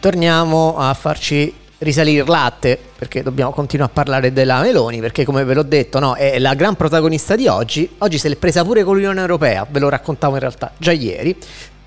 Torniamo 0.00 0.76
a 0.76 0.94
farci 0.94 1.52
risalire 1.78 2.22
il 2.22 2.28
latte, 2.28 2.78
perché 2.98 3.22
dobbiamo 3.22 3.52
continuare 3.52 3.90
a 3.90 3.94
parlare 3.94 4.32
della 4.32 4.60
Meloni, 4.60 5.00
perché 5.00 5.24
come 5.24 5.44
ve 5.44 5.54
l'ho 5.54 5.62
detto, 5.62 5.98
no, 5.98 6.14
è 6.14 6.38
la 6.38 6.54
gran 6.54 6.74
protagonista 6.76 7.36
di 7.36 7.46
oggi. 7.46 7.96
Oggi 7.98 8.18
se 8.18 8.28
l'è 8.28 8.36
presa 8.36 8.64
pure 8.64 8.84
con 8.84 8.94
l'Unione 8.94 9.20
Europea, 9.20 9.66
ve 9.68 9.78
lo 9.78 9.88
raccontavo 9.88 10.34
in 10.34 10.40
realtà 10.40 10.72
già 10.76 10.92
ieri, 10.92 11.36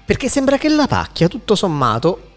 perché 0.06 0.30
sembra 0.30 0.58
che 0.58 0.70
la 0.70 0.88
pacchia, 0.88 1.28
tutto 1.28 1.56
sommato, 1.56 2.31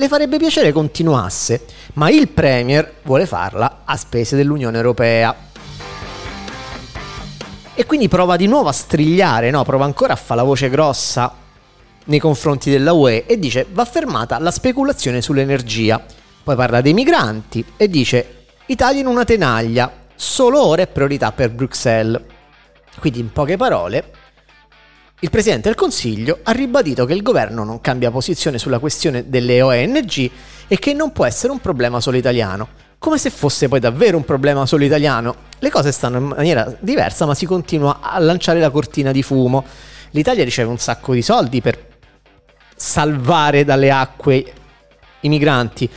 le 0.00 0.06
farebbe 0.06 0.38
piacere 0.38 0.70
continuasse, 0.70 1.64
ma 1.94 2.08
il 2.08 2.28
Premier 2.28 3.00
vuole 3.02 3.26
farla 3.26 3.82
a 3.84 3.96
spese 3.96 4.36
dell'Unione 4.36 4.76
Europea. 4.76 5.34
E 7.74 7.84
quindi 7.84 8.06
prova 8.06 8.36
di 8.36 8.46
nuovo 8.46 8.68
a 8.68 8.72
strigliare, 8.72 9.50
no? 9.50 9.64
prova 9.64 9.84
ancora 9.84 10.12
a 10.12 10.16
fare 10.16 10.38
la 10.38 10.46
voce 10.46 10.70
grossa 10.70 11.34
nei 12.04 12.20
confronti 12.20 12.70
della 12.70 12.92
UE 12.92 13.26
e 13.26 13.40
dice 13.40 13.66
va 13.72 13.84
fermata 13.84 14.38
la 14.38 14.52
speculazione 14.52 15.20
sull'energia. 15.20 16.00
Poi 16.44 16.54
parla 16.54 16.80
dei 16.80 16.94
migranti 16.94 17.64
e 17.76 17.88
dice 17.88 18.46
Italia 18.66 19.00
in 19.00 19.08
una 19.08 19.24
tenaglia, 19.24 19.92
solo 20.14 20.64
ora 20.64 20.82
è 20.82 20.86
priorità 20.86 21.32
per 21.32 21.50
Bruxelles. 21.50 22.22
Quindi 23.00 23.18
in 23.18 23.32
poche 23.32 23.56
parole 23.56 24.12
il 25.20 25.30
Presidente 25.30 25.68
del 25.68 25.76
Consiglio 25.76 26.38
ha 26.44 26.52
ribadito 26.52 27.04
che 27.04 27.12
il 27.12 27.22
governo 27.22 27.64
non 27.64 27.80
cambia 27.80 28.10
posizione 28.12 28.56
sulla 28.56 28.78
questione 28.78 29.28
delle 29.28 29.60
ONG 29.60 30.30
e 30.68 30.78
che 30.78 30.92
non 30.92 31.10
può 31.10 31.24
essere 31.24 31.52
un 31.52 31.58
problema 31.58 32.00
solo 32.00 32.16
italiano. 32.16 32.68
Come 32.98 33.18
se 33.18 33.30
fosse 33.30 33.66
poi 33.66 33.80
davvero 33.80 34.16
un 34.16 34.24
problema 34.24 34.64
solo 34.64 34.84
italiano. 34.84 35.34
Le 35.58 35.70
cose 35.70 35.90
stanno 35.90 36.18
in 36.18 36.24
maniera 36.24 36.72
diversa, 36.78 37.26
ma 37.26 37.34
si 37.34 37.46
continua 37.46 37.98
a 38.00 38.18
lanciare 38.20 38.60
la 38.60 38.70
cortina 38.70 39.10
di 39.10 39.24
fumo. 39.24 39.64
L'Italia 40.12 40.44
riceve 40.44 40.70
un 40.70 40.78
sacco 40.78 41.12
di 41.14 41.22
soldi 41.22 41.60
per 41.60 41.86
salvare 42.76 43.64
dalle 43.64 43.90
acque 43.90 44.52
i 45.20 45.28
migranti. 45.28 45.90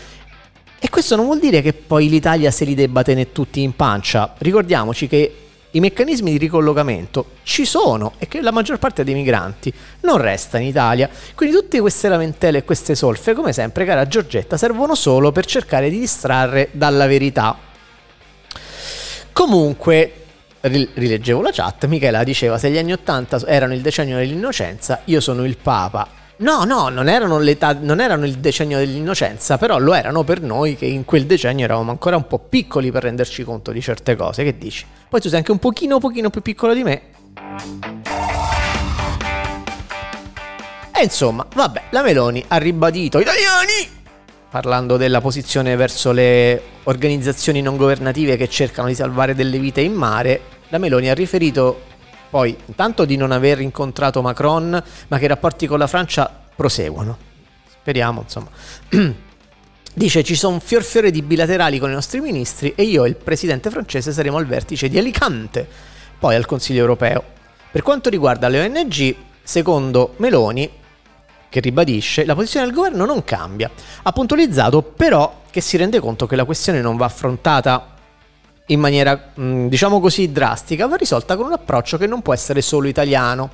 E 0.79 0.89
questo 0.89 1.15
non 1.15 1.25
vuol 1.25 1.39
dire 1.39 1.61
che 1.61 1.73
poi 1.73 2.09
l'Italia 2.09 2.49
se 2.49 2.65
li 2.65 2.73
debba 2.73 3.03
tenere 3.03 3.31
tutti 3.31 3.61
in 3.61 3.75
pancia. 3.75 4.33
Ricordiamoci 4.39 5.07
che 5.07 5.35
i 5.71 5.79
meccanismi 5.79 6.31
di 6.31 6.37
ricollocamento 6.37 7.31
ci 7.43 7.65
sono 7.65 8.13
e 8.17 8.27
che 8.27 8.41
la 8.41 8.51
maggior 8.51 8.77
parte 8.77 9.03
dei 9.03 9.13
migranti 9.13 9.73
non 10.01 10.17
resta 10.17 10.57
in 10.57 10.67
Italia. 10.67 11.09
Quindi 11.35 11.55
tutte 11.55 11.79
queste 11.79 12.09
lamentele 12.09 12.59
e 12.59 12.63
queste 12.63 12.95
solfe, 12.95 13.33
come 13.33 13.53
sempre, 13.53 13.85
cara 13.85 14.07
Giorgetta, 14.07 14.57
servono 14.57 14.95
solo 14.95 15.31
per 15.31 15.45
cercare 15.45 15.89
di 15.89 15.99
distrarre 15.99 16.69
dalla 16.71 17.07
verità. 17.07 17.57
Comunque, 19.31 20.13
rileggevo 20.61 21.41
la 21.41 21.51
chat, 21.51 21.85
Michela 21.85 22.23
diceva 22.23 22.57
se 22.57 22.69
gli 22.69 22.77
anni 22.77 22.91
80 22.91 23.47
erano 23.47 23.73
il 23.73 23.81
decennio 23.81 24.17
dell'innocenza, 24.17 25.01
io 25.05 25.21
sono 25.21 25.45
il 25.45 25.57
Papa. 25.57 26.20
No, 26.41 26.63
no, 26.63 26.89
non 26.89 27.07
erano, 27.07 27.37
non 27.37 27.99
erano, 27.99 28.25
il 28.25 28.39
decennio 28.39 28.79
dell'innocenza, 28.79 29.59
però 29.59 29.77
lo 29.77 29.93
erano 29.93 30.23
per 30.23 30.41
noi 30.41 30.75
che 30.75 30.85
in 30.85 31.05
quel 31.05 31.27
decennio 31.27 31.65
eravamo 31.65 31.91
ancora 31.91 32.15
un 32.15 32.25
po' 32.25 32.39
piccoli 32.39 32.91
per 32.91 33.03
renderci 33.03 33.43
conto 33.43 33.71
di 33.71 33.79
certe 33.79 34.15
cose. 34.15 34.43
Che 34.43 34.57
dici? 34.57 34.83
Poi 35.07 35.21
tu 35.21 35.29
sei 35.29 35.37
anche 35.37 35.51
un 35.51 35.59
pochino, 35.59 35.99
pochino 35.99 36.31
più 36.31 36.41
piccolo 36.41 36.73
di 36.73 36.83
me. 36.83 37.01
E 40.91 41.03
insomma, 41.03 41.45
vabbè, 41.53 41.81
la 41.91 42.01
Meloni 42.01 42.43
ha 42.47 42.57
ribadito 42.57 43.19
italiani 43.19 43.99
parlando 44.49 44.97
della 44.97 45.21
posizione 45.21 45.75
verso 45.75 46.11
le 46.11 46.61
organizzazioni 46.83 47.61
non 47.61 47.77
governative 47.77 48.35
che 48.35 48.49
cercano 48.49 48.87
di 48.87 48.95
salvare 48.95 49.33
delle 49.35 49.59
vite 49.59 49.79
in 49.79 49.93
mare, 49.93 50.41
la 50.69 50.77
Meloni 50.77 51.07
ha 51.09 51.13
riferito 51.13 51.83
poi 52.31 52.55
intanto 52.65 53.03
di 53.03 53.17
non 53.17 53.31
aver 53.31 53.59
incontrato 53.59 54.21
Macron, 54.21 54.81
ma 55.09 55.17
che 55.17 55.25
i 55.25 55.27
rapporti 55.27 55.67
con 55.67 55.77
la 55.77 55.85
Francia 55.85 56.33
proseguono. 56.55 57.17
Speriamo, 57.81 58.21
insomma. 58.21 58.49
Dice 59.93 60.23
ci 60.23 60.35
sono 60.35 60.61
fior 60.61 60.83
fiore 60.83 61.11
di 61.11 61.21
bilaterali 61.21 61.77
con 61.77 61.89
i 61.89 61.93
nostri 61.93 62.21
ministri 62.21 62.71
e 62.73 62.83
io 62.83 63.03
e 63.03 63.09
il 63.09 63.17
presidente 63.17 63.69
francese 63.69 64.13
saremo 64.13 64.37
al 64.37 64.45
vertice 64.45 64.87
di 64.87 64.97
Alicante, 64.97 65.67
poi 66.17 66.35
al 66.35 66.45
Consiglio 66.45 66.79
europeo. 66.79 67.21
Per 67.69 67.81
quanto 67.81 68.09
riguarda 68.09 68.47
le 68.47 68.63
ONG, 68.63 69.15
secondo 69.43 70.13
Meloni, 70.17 70.69
che 71.49 71.59
ribadisce, 71.59 72.23
la 72.23 72.33
posizione 72.33 72.65
del 72.65 72.73
governo 72.73 73.03
non 73.03 73.25
cambia. 73.25 73.69
Ha 74.03 74.11
puntualizzato 74.13 74.81
però 74.81 75.41
che 75.51 75.59
si 75.59 75.75
rende 75.75 75.99
conto 75.99 76.25
che 76.25 76.37
la 76.37 76.45
questione 76.45 76.79
non 76.79 76.95
va 76.95 77.05
affrontata 77.05 77.90
in 78.71 78.79
maniera, 78.79 79.31
diciamo 79.35 79.99
così, 79.99 80.31
drastica, 80.31 80.87
va 80.87 80.95
risolta 80.95 81.35
con 81.35 81.45
un 81.45 81.53
approccio 81.53 81.97
che 81.97 82.07
non 82.07 82.21
può 82.21 82.33
essere 82.33 82.61
solo 82.61 82.87
italiano. 82.87 83.49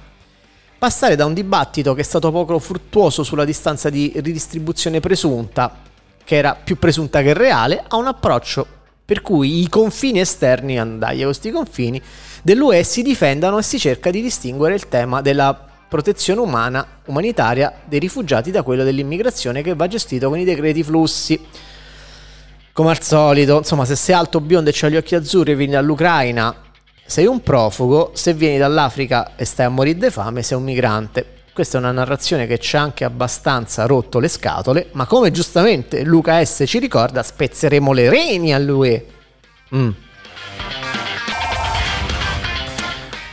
Passare 0.77 1.15
da 1.15 1.25
un 1.25 1.33
dibattito 1.33 1.93
che 1.93 2.01
è 2.01 2.03
stato 2.03 2.31
poco 2.31 2.59
fruttuoso 2.59 3.23
sulla 3.23 3.45
distanza 3.45 3.89
di 3.89 4.11
ridistribuzione 4.15 4.99
presunta, 4.99 5.75
che 6.23 6.35
era 6.35 6.55
più 6.55 6.77
presunta 6.77 7.21
che 7.21 7.33
reale, 7.33 7.83
a 7.87 7.95
un 7.95 8.07
approccio 8.07 8.75
per 9.03 9.21
cui 9.21 9.61
i 9.61 9.69
confini 9.69 10.19
esterni, 10.19 10.77
andaglia 10.77 11.25
questi 11.25 11.49
confini, 11.49 11.99
dell'UE 12.43 12.83
si 12.83 13.01
difendano 13.01 13.57
e 13.57 13.63
si 13.63 13.79
cerca 13.79 14.11
di 14.11 14.21
distinguere 14.21 14.75
il 14.75 14.89
tema 14.89 15.21
della 15.21 15.57
protezione 15.87 16.41
umana, 16.41 16.85
umanitaria 17.05 17.73
dei 17.85 17.99
rifugiati 17.99 18.51
da 18.51 18.63
quello 18.63 18.83
dell'immigrazione 18.83 19.61
che 19.61 19.73
va 19.73 19.87
gestito 19.87 20.27
con 20.27 20.37
i 20.37 20.43
decreti 20.43 20.83
flussi. 20.83 21.39
Come 22.77 22.91
al 22.91 23.01
solito, 23.01 23.57
insomma, 23.57 23.85
se 23.85 23.95
sei 23.95 24.13
alto, 24.13 24.39
biondo 24.39 24.69
e 24.69 24.73
c'hai 24.75 24.91
gli 24.91 24.97
occhi 24.97 25.15
azzurri 25.15 25.53
e 25.53 25.55
vieni 25.55 25.71
dall'Ucraina, 25.71 26.55
sei 27.03 27.25
un 27.25 27.41
profugo, 27.41 28.11
se 28.13 28.35
vieni 28.35 28.59
dall'Africa 28.59 29.31
e 29.35 29.45
stai 29.45 29.65
a 29.65 29.69
morire 29.69 29.97
di 29.97 30.11
fame, 30.11 30.43
sei 30.43 30.59
un 30.59 30.63
migrante. 30.63 31.25
Questa 31.55 31.77
è 31.77 31.81
una 31.81 31.91
narrazione 31.91 32.45
che 32.45 32.59
ci 32.59 32.77
ha 32.77 32.81
anche 32.81 33.03
abbastanza 33.03 33.87
rotto 33.87 34.19
le 34.19 34.27
scatole, 34.27 34.89
ma 34.91 35.07
come 35.07 35.31
giustamente 35.31 36.03
Luca 36.03 36.45
S 36.45 36.65
ci 36.67 36.77
ricorda, 36.77 37.23
spezzeremo 37.23 37.91
le 37.93 38.09
reni 38.11 38.53
all'UE. 38.53 39.05
Mm. 39.75 39.89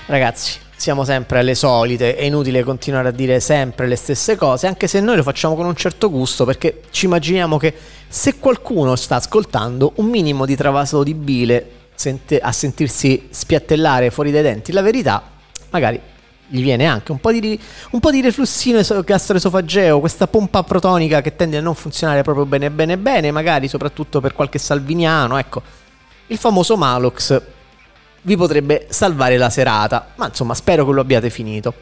Ragazzi, 0.06 0.58
siamo 0.76 1.04
sempre 1.04 1.38
alle 1.38 1.54
solite, 1.54 2.16
è 2.16 2.24
inutile 2.24 2.62
continuare 2.62 3.08
a 3.08 3.12
dire 3.12 3.40
sempre 3.40 3.86
le 3.86 3.96
stesse 3.96 4.36
cose, 4.36 4.66
anche 4.66 4.86
se 4.86 5.00
noi 5.00 5.16
lo 5.16 5.22
facciamo 5.22 5.54
con 5.54 5.66
un 5.66 5.76
certo 5.76 6.10
gusto, 6.10 6.44
perché 6.44 6.82
ci 6.90 7.06
immaginiamo 7.06 7.56
che 7.56 7.74
se 8.08 8.38
qualcuno 8.38 8.96
sta 8.96 9.16
ascoltando 9.16 9.92
un 9.96 10.06
minimo 10.06 10.46
di 10.46 10.56
travaso 10.56 11.02
di 11.02 11.14
bile 11.14 11.70
sente, 11.94 12.38
a 12.38 12.52
sentirsi 12.52 13.28
spiattellare 13.30 14.10
fuori 14.10 14.30
dai 14.30 14.42
denti 14.42 14.72
la 14.72 14.82
verità, 14.82 15.22
magari 15.70 16.00
gli 16.46 16.62
viene 16.62 16.84
anche 16.86 17.10
un 17.10 17.18
po' 17.18 17.32
di, 17.32 17.58
un 17.90 18.00
po 18.00 18.10
di 18.10 18.20
reflussino 18.20 18.80
gastroesofageo, 19.02 20.00
questa 20.00 20.26
pompa 20.26 20.62
protonica 20.62 21.22
che 21.22 21.36
tende 21.36 21.56
a 21.56 21.60
non 21.60 21.74
funzionare 21.74 22.22
proprio 22.22 22.44
bene 22.44 22.70
bene 22.70 22.98
bene, 22.98 23.30
magari 23.30 23.68
soprattutto 23.68 24.20
per 24.20 24.34
qualche 24.34 24.58
salviniano, 24.58 25.38
ecco. 25.38 25.62
Il 26.28 26.38
famoso 26.38 26.76
Malox 26.76 27.40
vi 28.24 28.36
potrebbe 28.36 28.86
salvare 28.90 29.36
la 29.36 29.50
serata, 29.50 30.08
ma 30.16 30.26
insomma 30.26 30.54
spero 30.54 30.84
che 30.84 30.92
lo 30.92 31.00
abbiate 31.00 31.30
finito. 31.30 31.74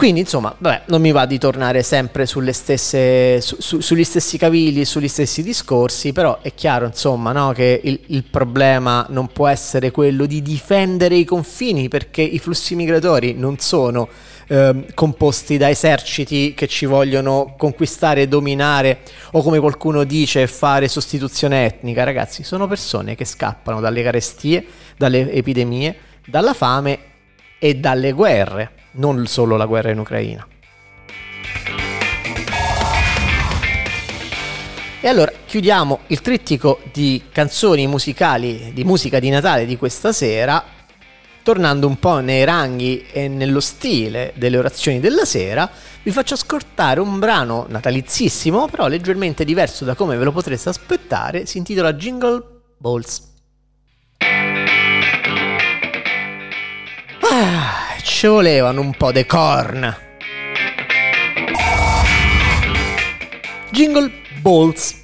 Quindi 0.00 0.20
insomma, 0.20 0.54
vabbè, 0.56 0.84
non 0.86 1.02
mi 1.02 1.12
va 1.12 1.26
di 1.26 1.38
tornare 1.38 1.82
sempre 1.82 2.24
stesse, 2.24 3.38
su, 3.42 3.56
su, 3.58 3.80
sugli 3.80 4.02
stessi 4.02 4.38
cavilli, 4.38 4.86
sugli 4.86 5.08
stessi 5.08 5.42
discorsi, 5.42 6.14
però 6.14 6.38
è 6.40 6.54
chiaro 6.54 6.86
insomma 6.86 7.32
no, 7.32 7.52
che 7.52 7.82
il, 7.84 8.00
il, 8.06 8.24
problema 8.24 9.04
non 9.10 9.26
può 9.26 9.46
essere 9.46 9.90
quello 9.90 10.24
di 10.24 10.40
difendere 10.40 11.16
i 11.16 11.26
confini 11.26 11.88
perché 11.88 12.22
i 12.22 12.38
flussi 12.38 12.74
migratori 12.76 13.34
non 13.34 13.58
sono 13.58 14.08
eh, 14.50 14.84
composti 14.94 15.56
da 15.58 15.70
eserciti 15.70 16.54
che 16.54 16.66
ci 16.66 16.84
vogliono 16.84 17.54
conquistare, 17.56 18.26
dominare 18.26 18.98
o 19.32 19.42
come 19.42 19.60
qualcuno 19.60 20.02
dice 20.02 20.48
fare 20.48 20.88
sostituzione 20.88 21.66
etnica, 21.66 22.02
ragazzi, 22.02 22.42
sono 22.42 22.66
persone 22.66 23.14
che 23.14 23.24
scappano 23.24 23.80
dalle 23.80 24.02
carestie, 24.02 24.64
dalle 24.96 25.30
epidemie, 25.30 25.96
dalla 26.26 26.52
fame 26.52 26.98
e 27.60 27.76
dalle 27.76 28.10
guerre 28.10 28.72
non 28.92 29.24
solo 29.26 29.56
la 29.56 29.66
guerra 29.66 29.90
in 29.90 30.00
Ucraina. 30.00 30.44
E 35.02 35.08
allora 35.08 35.32
chiudiamo 35.46 36.00
il 36.08 36.20
trittico 36.20 36.80
di 36.92 37.22
canzoni 37.30 37.86
musicali, 37.86 38.72
di 38.74 38.82
musica 38.82 39.20
di 39.20 39.30
Natale 39.30 39.64
di 39.64 39.76
questa 39.76 40.12
sera, 40.12 40.62
tornando 41.50 41.88
un 41.88 41.98
po' 41.98 42.20
nei 42.20 42.44
ranghi 42.44 43.06
e 43.10 43.26
nello 43.26 43.58
stile 43.58 44.32
delle 44.36 44.56
orazioni 44.56 45.00
della 45.00 45.24
sera, 45.24 45.68
vi 46.04 46.12
faccio 46.12 46.34
ascoltare 46.34 47.00
un 47.00 47.18
brano 47.18 47.66
natalizissimo, 47.68 48.68
però 48.68 48.86
leggermente 48.86 49.44
diverso 49.44 49.84
da 49.84 49.96
come 49.96 50.16
ve 50.16 50.22
lo 50.22 50.30
potreste 50.30 50.68
aspettare, 50.68 51.46
si 51.46 51.58
intitola 51.58 51.92
Jingle 51.94 52.40
Balls. 52.78 53.32
Ah 57.28 57.96
ci 58.00 58.28
volevano 58.28 58.80
un 58.80 58.92
po' 58.96 59.10
de 59.10 59.26
corn. 59.26 59.96
Jingle 63.70 64.12
Balls. 64.40 64.99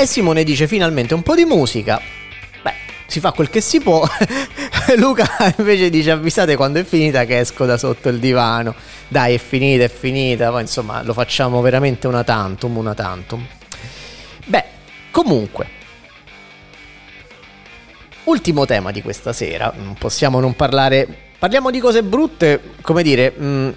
E 0.00 0.06
Simone 0.06 0.44
dice 0.44 0.68
finalmente 0.68 1.14
un 1.14 1.22
po' 1.22 1.34
di 1.34 1.44
musica. 1.44 2.00
Beh, 2.62 2.74
si 3.06 3.18
fa 3.18 3.32
quel 3.32 3.50
che 3.50 3.60
si 3.60 3.80
può. 3.80 4.06
Luca 4.96 5.26
invece 5.58 5.90
dice 5.90 6.12
avvisate 6.12 6.54
quando 6.54 6.78
è 6.78 6.84
finita 6.84 7.24
che 7.24 7.40
esco 7.40 7.66
da 7.66 7.76
sotto 7.76 8.08
il 8.08 8.20
divano. 8.20 8.76
Dai, 9.08 9.34
è 9.34 9.38
finita, 9.38 9.82
è 9.82 9.88
finita. 9.88 10.50
Poi 10.50 10.60
insomma 10.60 11.02
lo 11.02 11.12
facciamo 11.12 11.60
veramente 11.60 12.06
una 12.06 12.22
tantum, 12.22 12.76
una 12.76 12.94
tantum. 12.94 13.44
Beh, 14.46 14.64
comunque, 15.10 15.76
Ultimo 18.28 18.66
tema 18.66 18.90
di 18.90 19.00
questa 19.00 19.32
sera, 19.32 19.72
possiamo 19.98 20.38
non 20.38 20.54
parlare, 20.54 21.08
parliamo 21.38 21.70
di 21.70 21.80
cose 21.80 22.02
brutte, 22.02 22.74
come 22.82 23.02
dire, 23.02 23.32
mh, 23.34 23.46
mm, 23.46 23.68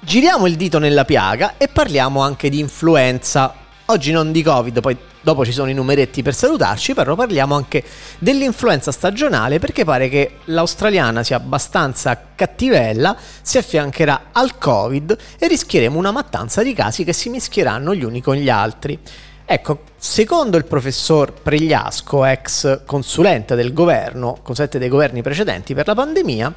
giriamo 0.00 0.46
il 0.46 0.56
dito 0.56 0.78
nella 0.78 1.04
piaga 1.04 1.58
e 1.58 1.68
parliamo 1.68 2.22
anche 2.22 2.48
di 2.48 2.58
influenza. 2.58 3.59
Oggi 3.90 4.12
non 4.12 4.30
di 4.30 4.44
Covid, 4.44 4.80
poi 4.80 4.96
dopo 5.20 5.44
ci 5.44 5.50
sono 5.50 5.68
i 5.68 5.74
numeretti 5.74 6.22
per 6.22 6.32
salutarci, 6.32 6.94
però 6.94 7.16
parliamo 7.16 7.56
anche 7.56 7.82
dell'influenza 8.20 8.92
stagionale 8.92 9.58
perché 9.58 9.84
pare 9.84 10.08
che 10.08 10.36
l'australiana 10.44 11.24
sia 11.24 11.34
abbastanza 11.34 12.16
cattivella, 12.36 13.16
si 13.42 13.58
affiancherà 13.58 14.26
al 14.30 14.58
Covid 14.58 15.18
e 15.36 15.48
rischieremo 15.48 15.98
una 15.98 16.12
mattanza 16.12 16.62
di 16.62 16.72
casi 16.72 17.02
che 17.02 17.12
si 17.12 17.30
mischieranno 17.30 17.92
gli 17.92 18.04
uni 18.04 18.22
con 18.22 18.36
gli 18.36 18.48
altri. 18.48 18.96
Ecco, 19.44 19.80
secondo 19.96 20.56
il 20.56 20.66
professor 20.66 21.32
Pregliasco, 21.32 22.24
ex 22.24 22.84
consulente 22.86 23.56
del 23.56 23.72
governo, 23.72 24.38
consulente 24.40 24.78
dei 24.78 24.88
governi 24.88 25.20
precedenti 25.20 25.74
per 25.74 25.88
la 25.88 25.94
pandemia, 25.94 26.54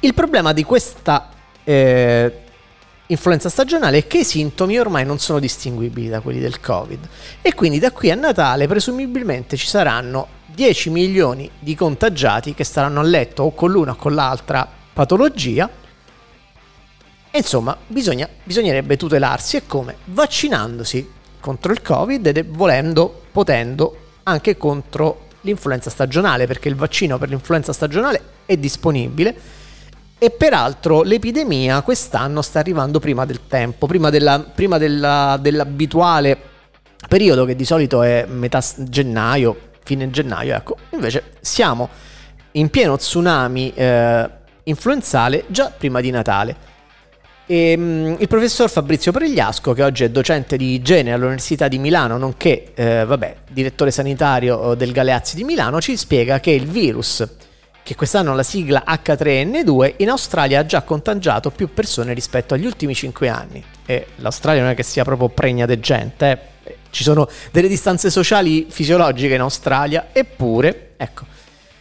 il 0.00 0.12
problema 0.12 0.52
di 0.52 0.62
questa 0.62 1.30
eh, 1.64 2.42
influenza 3.06 3.48
stagionale 3.48 3.98
è 3.98 4.06
che 4.06 4.18
i 4.18 4.24
sintomi 4.24 4.78
ormai 4.78 5.04
non 5.04 5.18
sono 5.18 5.38
distinguibili 5.38 6.08
da 6.08 6.20
quelli 6.20 6.40
del 6.40 6.60
Covid 6.60 7.08
e 7.42 7.54
quindi 7.54 7.78
da 7.78 7.90
qui 7.90 8.10
a 8.10 8.14
Natale 8.14 8.66
presumibilmente 8.66 9.56
ci 9.56 9.66
saranno 9.66 10.40
10 10.46 10.90
milioni 10.90 11.50
di 11.58 11.74
contagiati 11.74 12.54
che 12.54 12.64
staranno 12.64 13.00
a 13.00 13.04
letto 13.04 13.42
o 13.44 13.54
con 13.54 13.70
l'una 13.70 13.92
o 13.92 13.96
con 13.96 14.14
l'altra 14.14 14.68
patologia. 14.92 15.68
E 17.30 17.38
insomma, 17.38 17.76
bisogna, 17.86 18.28
bisognerebbe 18.42 18.96
tutelarsi 18.96 19.56
e 19.56 19.66
come? 19.66 19.96
Vaccinandosi 20.04 21.10
contro 21.40 21.72
il 21.72 21.80
Covid 21.80 22.26
ed 22.26 22.46
volendo, 22.46 23.22
potendo 23.32 23.96
anche 24.24 24.56
contro 24.58 25.28
l'influenza 25.40 25.88
stagionale, 25.88 26.46
perché 26.46 26.68
il 26.68 26.76
vaccino 26.76 27.18
per 27.18 27.30
l'influenza 27.30 27.72
stagionale 27.72 28.22
è 28.44 28.56
disponibile 28.56 29.34
e 30.22 30.30
peraltro 30.30 31.02
l'epidemia 31.02 31.82
quest'anno 31.82 32.42
sta 32.42 32.60
arrivando 32.60 33.00
prima 33.00 33.26
del 33.26 33.40
tempo, 33.48 33.88
prima, 33.88 34.08
della, 34.08 34.38
prima 34.38 34.78
della, 34.78 35.36
dell'abituale 35.40 36.38
periodo 37.08 37.44
che 37.44 37.56
di 37.56 37.64
solito 37.64 38.02
è 38.04 38.24
metà 38.28 38.62
gennaio, 38.76 39.70
fine 39.82 40.08
gennaio, 40.10 40.54
ecco, 40.54 40.76
invece 40.90 41.32
siamo 41.40 41.88
in 42.52 42.70
pieno 42.70 42.96
tsunami 42.96 43.72
eh, 43.74 44.30
influenzale 44.62 45.42
già 45.48 45.72
prima 45.76 46.00
di 46.00 46.12
Natale. 46.12 46.56
E, 47.44 47.74
um, 47.76 48.16
il 48.20 48.28
professor 48.28 48.70
Fabrizio 48.70 49.10
Pregliasco, 49.10 49.72
che 49.72 49.82
oggi 49.82 50.04
è 50.04 50.10
docente 50.10 50.56
di 50.56 50.74
igiene 50.74 51.12
all'Università 51.12 51.66
di 51.66 51.78
Milano, 51.78 52.16
nonché 52.16 52.70
eh, 52.74 53.04
vabbè, 53.04 53.38
direttore 53.50 53.90
sanitario 53.90 54.74
del 54.74 54.92
Galeazzi 54.92 55.34
di 55.34 55.42
Milano, 55.42 55.80
ci 55.80 55.96
spiega 55.96 56.38
che 56.38 56.52
il 56.52 56.68
virus, 56.68 57.26
che 57.82 57.94
quest'anno 57.94 58.34
la 58.34 58.42
sigla 58.42 58.84
H3N2, 58.86 59.94
in 59.98 60.10
Australia 60.10 60.60
ha 60.60 60.66
già 60.66 60.82
contagiato 60.82 61.50
più 61.50 61.72
persone 61.72 62.14
rispetto 62.14 62.54
agli 62.54 62.66
ultimi 62.66 62.94
5 62.94 63.28
anni. 63.28 63.64
E 63.84 64.06
l'Australia 64.16 64.62
non 64.62 64.70
è 64.70 64.74
che 64.74 64.82
sia 64.82 65.04
proprio 65.04 65.28
pregna 65.28 65.66
di 65.66 65.80
gente, 65.80 66.38
eh. 66.62 66.76
ci 66.90 67.02
sono 67.02 67.28
delle 67.50 67.68
distanze 67.68 68.10
sociali 68.10 68.66
fisiologiche 68.68 69.34
in 69.34 69.40
Australia, 69.40 70.08
eppure, 70.12 70.92
ecco, 70.96 71.24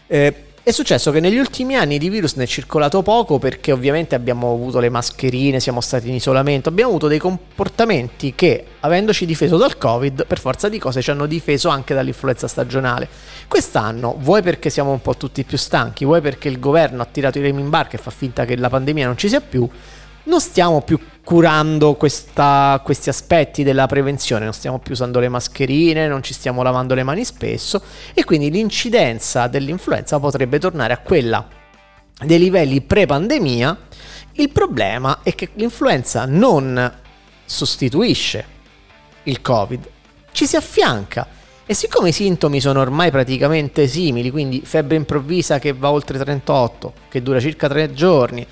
eh, 0.08 0.46
è 0.64 0.70
successo 0.70 1.10
che 1.10 1.20
negli 1.20 1.40
ultimi 1.40 1.76
anni 1.76 1.98
di 1.98 2.08
virus 2.08 2.36
ne 2.36 2.44
è 2.44 2.48
circolato 2.48 3.02
poco 3.02 3.40
perché 3.40 3.72
ovviamente 3.72 4.14
abbiamo 4.14 4.54
avuto 4.54 4.78
le 4.78 4.90
mascherine, 4.90 5.60
siamo 5.60 5.82
stati 5.82 6.08
in 6.08 6.14
isolamento, 6.14 6.70
abbiamo 6.70 6.92
avuto 6.92 7.08
dei 7.08 7.18
comportamenti 7.18 8.36
che, 8.36 8.66
avendoci 8.82 9.26
difeso 9.26 9.58
dal 9.58 9.80
Covid, 9.80 10.28
per 10.28 10.38
forza 10.40 10.70
di 10.70 10.78
cose 10.78 11.02
ci 11.02 11.10
hanno 11.10 11.26
difeso 11.26 11.70
anche 11.70 11.96
dall'influenza 11.96 12.48
stagionale. 12.48 13.08
Quest'anno, 13.48 14.16
vuoi 14.20 14.44
perché 14.44 14.70
siamo 14.70 14.92
un 14.92 15.02
po' 15.02 15.18
tutti 15.18 15.44
più 15.44 15.58
stanchi, 15.58 16.06
vuoi 16.06 16.22
perché 16.22 16.48
il 16.48 16.60
governo 16.60 17.02
ha 17.02 17.08
tirato 17.10 17.40
i 17.40 17.42
remi 17.42 17.62
in 17.62 17.72
barca 17.72 17.98
e 17.98 18.00
fa 18.00 18.12
finta 18.12 18.46
che 18.46 18.56
la 18.56 18.70
pandemia 18.70 19.08
non 19.08 19.18
ci 19.18 19.30
sia 19.30 19.42
più, 19.42 19.68
non 20.24 20.40
stiamo 20.40 20.82
più 20.82 21.00
curando 21.24 21.96
questa, 21.96 22.82
questi 22.84 23.10
aspetti 23.10 23.64
della 23.64 23.88
prevenzione, 23.88 24.44
non 24.44 24.54
stiamo 24.54 24.80
più 24.80 24.94
usando 24.94 25.20
le 25.20 25.30
mascherine, 25.30 26.08
non 26.08 26.24
ci 26.24 26.34
stiamo 26.34 26.62
lavando 26.62 26.94
le 26.94 27.04
mani 27.04 27.24
spesso 27.24 27.82
e 28.14 28.24
quindi 28.24 28.52
l'incidenza 28.52 29.48
dell'influenza 29.48 30.20
potrebbe 30.20 30.60
tornare 30.60 30.94
a 30.94 31.00
quella 31.00 31.48
dei 32.24 32.40
livelli 32.40 32.82
pre-pandemia. 32.82 33.78
Il 34.34 34.50
problema 34.50 35.20
è 35.24 35.34
che 35.36 35.50
l'influenza 35.54 36.26
non 36.26 37.00
sostituisce 37.46 38.46
il 39.24 39.42
Covid, 39.42 39.90
ci 40.32 40.46
si 40.46 40.56
affianca. 40.56 41.28
E 41.66 41.74
siccome 41.74 42.10
i 42.10 42.12
sintomi 42.12 42.60
sono 42.60 42.82
ormai 42.82 43.12
praticamente 43.12 43.88
simili, 43.88 44.30
quindi 44.30 44.62
febbre 44.66 44.98
improvvisa 44.98 45.58
che 45.58 45.72
va 45.72 45.90
oltre 45.90 46.18
38, 46.18 46.94
che 47.08 47.22
dura 47.22 47.40
circa 47.40 47.70
3 47.70 47.94
giorni, 47.94 48.46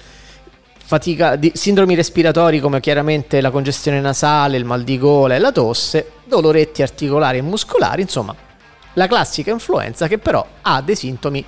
fatica, 0.90 1.36
di, 1.36 1.52
sindromi 1.54 1.94
respiratori 1.94 2.60
come 2.60 2.80
chiaramente 2.80 3.42
la 3.42 3.52
congestione 3.52 4.02
nasale, 4.02 4.58
il 4.58 4.66
mal 4.66 4.82
di 4.82 4.98
gola 4.98 5.36
e 5.36 5.38
la 5.38 5.52
tosse, 5.52 6.14
doloretti 6.24 6.82
articolari 6.82 7.38
e 7.38 7.42
muscolari, 7.44 8.02
insomma, 8.02 8.36
la 8.94 9.06
classica 9.06 9.52
influenza 9.52 10.08
che 10.08 10.18
però 10.18 10.44
ha 10.64 10.82
dei 10.82 10.96
sintomi 10.96 11.46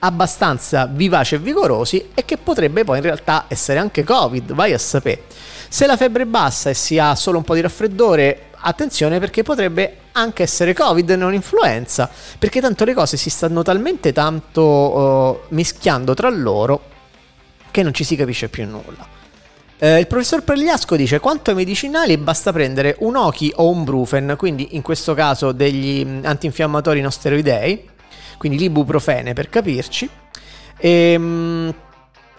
abbastanza 0.00 0.86
vivaci 0.86 1.36
e 1.36 1.38
vigorosi 1.38 2.08
e 2.12 2.24
che 2.24 2.38
potrebbe 2.38 2.82
poi 2.82 2.96
in 2.96 3.04
realtà 3.04 3.44
essere 3.46 3.78
anche 3.78 4.02
Covid, 4.02 4.52
vai 4.52 4.72
a 4.72 4.78
sapere. 4.78 5.22
Se 5.68 5.86
la 5.86 5.96
febbre 5.96 6.24
è 6.24 6.26
bassa 6.26 6.68
e 6.68 6.74
si 6.74 6.98
ha 6.98 7.14
solo 7.14 7.38
un 7.38 7.44
po' 7.44 7.54
di 7.54 7.60
raffreddore, 7.60 8.46
attenzione 8.58 9.20
perché 9.20 9.44
potrebbe 9.44 9.98
anche 10.10 10.42
essere 10.42 10.74
Covid 10.74 11.08
e 11.08 11.14
non 11.14 11.34
influenza, 11.34 12.10
perché 12.36 12.60
tanto 12.60 12.84
le 12.84 12.94
cose 12.94 13.16
si 13.16 13.30
stanno 13.30 13.62
talmente 13.62 14.12
tanto 14.12 14.60
uh, 14.60 15.40
mischiando 15.50 16.14
tra 16.14 16.28
loro 16.30 16.94
che 17.76 17.82
non 17.82 17.92
ci 17.92 18.04
si 18.04 18.16
capisce 18.16 18.48
più 18.48 18.66
nulla. 18.66 19.06
Eh, 19.78 19.98
il 19.98 20.06
professor 20.06 20.42
Pregliasco 20.42 20.96
dice 20.96 21.20
quanto 21.20 21.50
ai 21.50 21.56
medicinali 21.56 22.16
basta 22.16 22.50
prendere 22.50 22.96
un 23.00 23.16
Oki 23.16 23.52
o 23.56 23.68
un 23.68 23.84
Brufen, 23.84 24.34
quindi 24.38 24.76
in 24.76 24.80
questo 24.80 25.12
caso 25.12 25.52
degli 25.52 26.02
mm, 26.02 26.24
antinfiammatori 26.24 27.02
non 27.02 27.12
steroidei, 27.12 27.86
quindi 28.38 28.56
l'ibuprofene 28.56 29.34
per 29.34 29.50
capirci. 29.50 30.08
E, 30.78 30.90
ehm, 30.90 31.74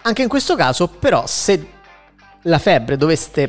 anche 0.02 0.22
in 0.22 0.28
questo 0.28 0.56
caso 0.56 0.88
però 0.88 1.24
se 1.28 1.66
la 2.42 2.58
febbre 2.58 2.96
dovesse 2.96 3.48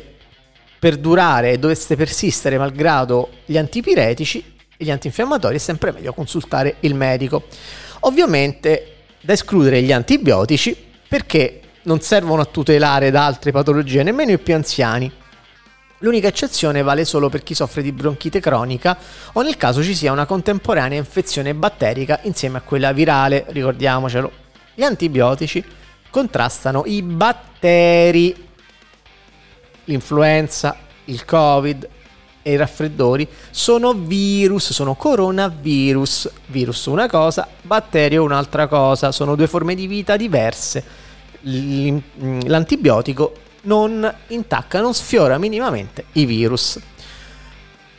perdurare 0.78 1.50
e 1.50 1.58
dovesse 1.58 1.96
persistere 1.96 2.56
malgrado 2.56 3.30
gli 3.46 3.58
antipiretici 3.58 4.54
e 4.76 4.84
gli 4.84 4.92
antinfiammatori 4.92 5.56
è 5.56 5.58
sempre 5.58 5.90
meglio 5.90 6.12
consultare 6.12 6.76
il 6.80 6.94
medico. 6.94 7.46
Ovviamente 8.00 8.98
da 9.20 9.32
escludere 9.32 9.82
gli 9.82 9.90
antibiotici 9.90 10.86
perché 11.08 11.59
non 11.82 12.00
servono 12.00 12.42
a 12.42 12.46
tutelare 12.46 13.10
da 13.10 13.24
altre 13.24 13.52
patologie, 13.52 14.02
nemmeno 14.02 14.32
i 14.32 14.38
più 14.38 14.54
anziani. 14.54 15.10
L'unica 16.02 16.28
eccezione 16.28 16.82
vale 16.82 17.04
solo 17.04 17.28
per 17.28 17.42
chi 17.42 17.54
soffre 17.54 17.82
di 17.82 17.92
bronchite 17.92 18.40
cronica 18.40 18.96
o 19.34 19.42
nel 19.42 19.58
caso 19.58 19.82
ci 19.82 19.94
sia 19.94 20.12
una 20.12 20.24
contemporanea 20.24 20.96
infezione 20.96 21.54
batterica 21.54 22.20
insieme 22.22 22.58
a 22.58 22.62
quella 22.62 22.92
virale, 22.92 23.44
ricordiamocelo. 23.48 24.32
Gli 24.74 24.82
antibiotici 24.82 25.62
contrastano 26.08 26.84
i 26.86 27.02
batteri. 27.02 28.48
L'influenza, 29.84 30.76
il 31.06 31.24
covid 31.24 31.88
e 32.42 32.52
i 32.52 32.56
raffreddori 32.56 33.28
sono 33.50 33.92
virus, 33.92 34.72
sono 34.72 34.94
coronavirus. 34.94 36.30
Virus 36.46 36.86
una 36.86 37.08
cosa, 37.08 37.46
batterio 37.60 38.22
un'altra 38.22 38.68
cosa, 38.68 39.12
sono 39.12 39.34
due 39.34 39.46
forme 39.46 39.74
di 39.74 39.86
vita 39.86 40.16
diverse 40.16 41.08
l'antibiotico 41.42 43.34
non 43.62 44.12
intacca, 44.28 44.80
non 44.80 44.94
sfiora 44.94 45.38
minimamente 45.38 46.04
i 46.12 46.24
virus. 46.24 46.78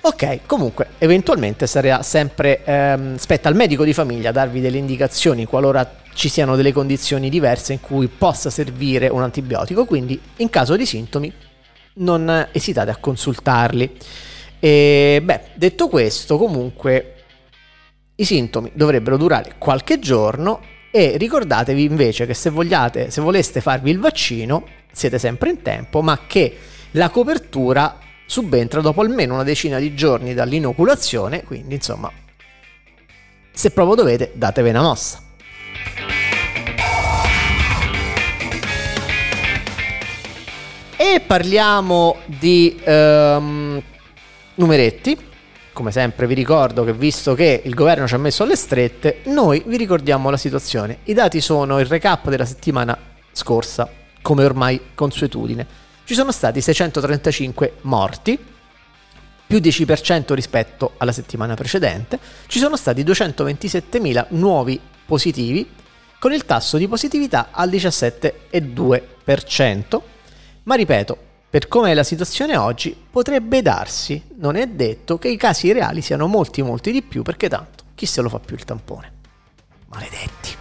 Ok, 0.03 0.39
comunque, 0.47 0.89
eventualmente 0.97 1.67
sarà 1.67 2.01
sempre 2.01 2.63
ehm, 2.63 3.17
spetta 3.17 3.49
al 3.49 3.55
medico 3.55 3.83
di 3.83 3.93
famiglia 3.93 4.31
darvi 4.31 4.59
delle 4.59 4.77
indicazioni 4.77 5.45
qualora 5.45 5.99
ci 6.13 6.27
siano 6.27 6.55
delle 6.55 6.73
condizioni 6.73 7.29
diverse 7.29 7.73
in 7.73 7.81
cui 7.81 8.07
possa 8.07 8.49
servire 8.49 9.07
un 9.07 9.21
antibiotico, 9.21 9.85
quindi 9.85 10.19
in 10.37 10.49
caso 10.49 10.75
di 10.75 10.85
sintomi 10.85 11.31
non 11.95 12.47
esitate 12.51 12.89
a 12.89 12.97
consultarli. 12.97 13.97
E 14.59 15.21
beh, 15.23 15.41
detto 15.55 15.87
questo, 15.87 16.37
comunque 16.37 17.15
i 18.15 18.25
sintomi 18.25 18.71
dovrebbero 18.73 19.17
durare 19.17 19.55
qualche 19.57 19.99
giorno 19.99 20.61
e 20.91 21.15
ricordatevi 21.17 21.83
invece 21.83 22.25
che 22.25 22.33
se 22.33 22.49
vogliate, 22.49 23.09
se 23.09 23.21
voleste 23.21 23.61
farvi 23.61 23.89
il 23.89 23.99
vaccino, 23.99 24.67
siete 24.91 25.17
sempre 25.17 25.49
in 25.49 25.61
tempo, 25.61 26.01
ma 26.01 26.19
che 26.27 26.57
la 26.91 27.09
copertura 27.09 27.97
subentra 28.25 28.81
dopo 28.81 29.01
almeno 29.01 29.35
una 29.35 29.43
decina 29.43 29.79
di 29.79 29.95
giorni 29.95 30.33
dall'inoculazione, 30.33 31.43
quindi 31.43 31.75
insomma, 31.75 32.11
se 33.51 33.71
proprio 33.71 33.95
dovete, 33.95 34.31
datevi 34.35 34.69
una 34.69 34.81
mossa. 34.81 35.23
E 40.97 41.19
parliamo 41.25 42.17
di 42.25 42.79
um, 42.85 43.81
numeretti 44.55 45.29
come 45.73 45.91
sempre 45.91 46.27
vi 46.27 46.33
ricordo 46.33 46.83
che 46.83 46.93
visto 46.93 47.33
che 47.33 47.61
il 47.63 47.73
governo 47.73 48.07
ci 48.07 48.13
ha 48.13 48.17
messo 48.17 48.43
alle 48.43 48.55
strette, 48.55 49.21
noi 49.25 49.63
vi 49.65 49.77
ricordiamo 49.77 50.29
la 50.29 50.37
situazione. 50.37 50.99
I 51.05 51.13
dati 51.13 51.41
sono 51.41 51.79
il 51.79 51.85
recap 51.85 52.29
della 52.29 52.45
settimana 52.45 52.97
scorsa, 53.31 53.89
come 54.21 54.43
ormai 54.43 54.79
consuetudine. 54.93 55.65
Ci 56.03 56.13
sono 56.13 56.31
stati 56.31 56.61
635 56.61 57.73
morti, 57.81 58.37
più 59.47 59.59
10% 59.59 60.33
rispetto 60.33 60.93
alla 60.97 61.11
settimana 61.11 61.55
precedente. 61.55 62.19
Ci 62.47 62.59
sono 62.59 62.75
stati 62.75 63.03
227.000 63.03 64.27
nuovi 64.29 64.79
positivi, 65.05 65.69
con 66.19 66.33
il 66.33 66.45
tasso 66.45 66.77
di 66.77 66.87
positività 66.87 67.49
al 67.51 67.69
17,2%. 67.69 70.01
Ma 70.63 70.75
ripeto, 70.75 71.17
per 71.51 71.67
come 71.67 71.91
è 71.91 71.93
la 71.93 72.03
situazione 72.03 72.55
oggi, 72.55 72.95
potrebbe 73.11 73.61
darsi, 73.61 74.23
non 74.37 74.55
è 74.55 74.67
detto, 74.67 75.17
che 75.17 75.27
i 75.27 75.35
casi 75.35 75.73
reali 75.73 75.99
siano 75.99 76.27
molti 76.27 76.61
molti 76.61 76.93
di 76.93 77.01
più, 77.01 77.23
perché 77.23 77.49
tanto 77.49 77.83
chi 77.93 78.05
se 78.05 78.21
lo 78.21 78.29
fa 78.29 78.39
più 78.39 78.55
il 78.55 78.63
tampone? 78.63 79.11
Maledetti. 79.89 80.55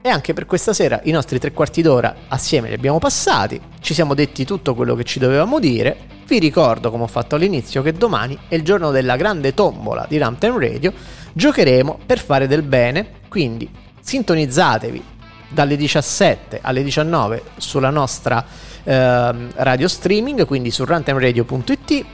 E 0.00 0.08
anche 0.08 0.34
per 0.34 0.46
questa 0.46 0.72
sera 0.72 1.00
i 1.02 1.10
nostri 1.10 1.40
tre 1.40 1.50
quarti 1.50 1.82
d'ora 1.82 2.14
assieme 2.28 2.68
li 2.68 2.74
abbiamo 2.74 3.00
passati, 3.00 3.60
ci 3.80 3.92
siamo 3.92 4.14
detti 4.14 4.44
tutto 4.44 4.76
quello 4.76 4.94
che 4.94 5.02
ci 5.02 5.18
dovevamo 5.18 5.58
dire. 5.58 6.12
Vi 6.26 6.38
ricordo, 6.38 6.92
come 6.92 7.02
ho 7.02 7.08
fatto 7.08 7.34
all'inizio, 7.34 7.82
che 7.82 7.92
domani 7.92 8.38
è 8.46 8.54
il 8.54 8.62
giorno 8.62 8.92
della 8.92 9.16
grande 9.16 9.52
tombola 9.52 10.06
di 10.08 10.16
Ramten 10.16 10.58
Radio 10.58 10.92
giocheremo 11.34 11.98
per 12.06 12.18
fare 12.18 12.46
del 12.46 12.62
bene, 12.62 13.06
quindi 13.28 13.68
sintonizzatevi 14.00 15.02
dalle 15.48 15.76
17 15.76 16.60
alle 16.62 16.82
19 16.82 17.42
sulla 17.56 17.90
nostra 17.90 18.44
eh, 18.82 19.48
radio 19.54 19.88
streaming, 19.88 20.46
quindi 20.46 20.70
su 20.70 20.84
runtimeradio.it. 20.84 22.04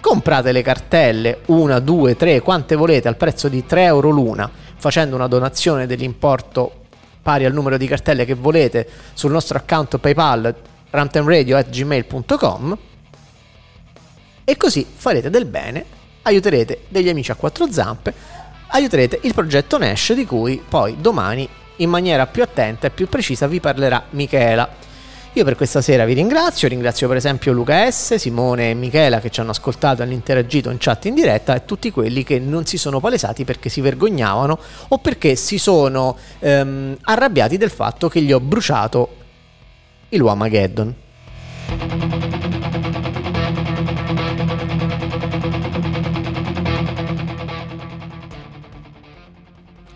Comprate 0.00 0.52
le 0.52 0.62
cartelle, 0.62 1.40
una, 1.46 1.78
due, 1.78 2.16
tre, 2.16 2.40
quante 2.40 2.74
volete, 2.74 3.06
al 3.06 3.16
prezzo 3.16 3.48
di 3.48 3.66
3 3.66 3.84
euro 3.84 4.08
l'una, 4.08 4.50
facendo 4.76 5.14
una 5.14 5.26
donazione 5.26 5.86
dell'importo 5.86 6.76
pari 7.22 7.44
al 7.44 7.52
numero 7.52 7.76
di 7.76 7.86
cartelle 7.86 8.24
che 8.24 8.32
volete 8.32 8.88
sul 9.12 9.30
nostro 9.30 9.58
account 9.58 9.98
PayPal 9.98 10.54
runtimeradio.gmail.com 10.88 12.78
e 14.42 14.56
così 14.56 14.86
farete 14.90 15.28
del 15.28 15.44
bene, 15.44 15.84
aiuterete 16.22 16.84
degli 16.88 17.10
amici 17.10 17.30
a 17.30 17.34
quattro 17.34 17.70
zampe 17.70 18.39
aiuterete 18.70 19.20
il 19.22 19.34
progetto 19.34 19.78
Nash 19.78 20.12
di 20.12 20.26
cui 20.26 20.62
poi 20.66 20.96
domani 21.00 21.48
in 21.76 21.90
maniera 21.90 22.26
più 22.26 22.42
attenta 22.42 22.86
e 22.86 22.90
più 22.90 23.08
precisa 23.08 23.46
vi 23.46 23.60
parlerà 23.60 24.04
Michela. 24.10 24.88
Io 25.34 25.44
per 25.44 25.54
questa 25.54 25.80
sera 25.80 26.04
vi 26.04 26.14
ringrazio, 26.14 26.66
ringrazio 26.66 27.06
per 27.06 27.16
esempio 27.16 27.52
Luca 27.52 27.88
S, 27.88 28.16
Simone 28.16 28.70
e 28.70 28.74
Michela 28.74 29.20
che 29.20 29.30
ci 29.30 29.40
hanno 29.40 29.52
ascoltato 29.52 30.00
e 30.00 30.04
hanno 30.04 30.12
interagito 30.12 30.70
in 30.70 30.78
chat 30.78 31.04
in 31.04 31.14
diretta 31.14 31.54
e 31.54 31.64
tutti 31.64 31.92
quelli 31.92 32.24
che 32.24 32.40
non 32.40 32.66
si 32.66 32.76
sono 32.76 32.98
palesati 32.98 33.44
perché 33.44 33.68
si 33.68 33.80
vergognavano 33.80 34.58
o 34.88 34.98
perché 34.98 35.36
si 35.36 35.58
sono 35.58 36.16
ehm, 36.40 36.96
arrabbiati 37.02 37.56
del 37.56 37.70
fatto 37.70 38.08
che 38.08 38.20
gli 38.22 38.32
ho 38.32 38.40
bruciato 38.40 39.16
il 40.08 40.20
Wamageddon. 40.20 40.94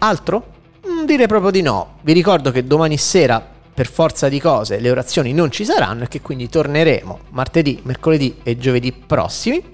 Altro? 0.05 0.53
Mm, 0.87 1.07
direi 1.07 1.27
proprio 1.27 1.51
di 1.51 1.63
no. 1.63 1.95
Vi 2.03 2.13
ricordo 2.13 2.51
che 2.51 2.67
domani 2.67 2.99
sera, 2.99 3.43
per 3.73 3.87
forza 3.89 4.29
di 4.29 4.39
cose, 4.39 4.79
le 4.79 4.91
orazioni 4.91 5.33
non 5.33 5.51
ci 5.51 5.65
saranno 5.65 6.05
e 6.05 6.09
che 6.09 6.21
quindi 6.21 6.51
torneremo 6.51 7.21
martedì, 7.31 7.81
mercoledì 7.85 8.37
e 8.43 8.59
giovedì 8.59 8.93
prossimi, 8.93 9.65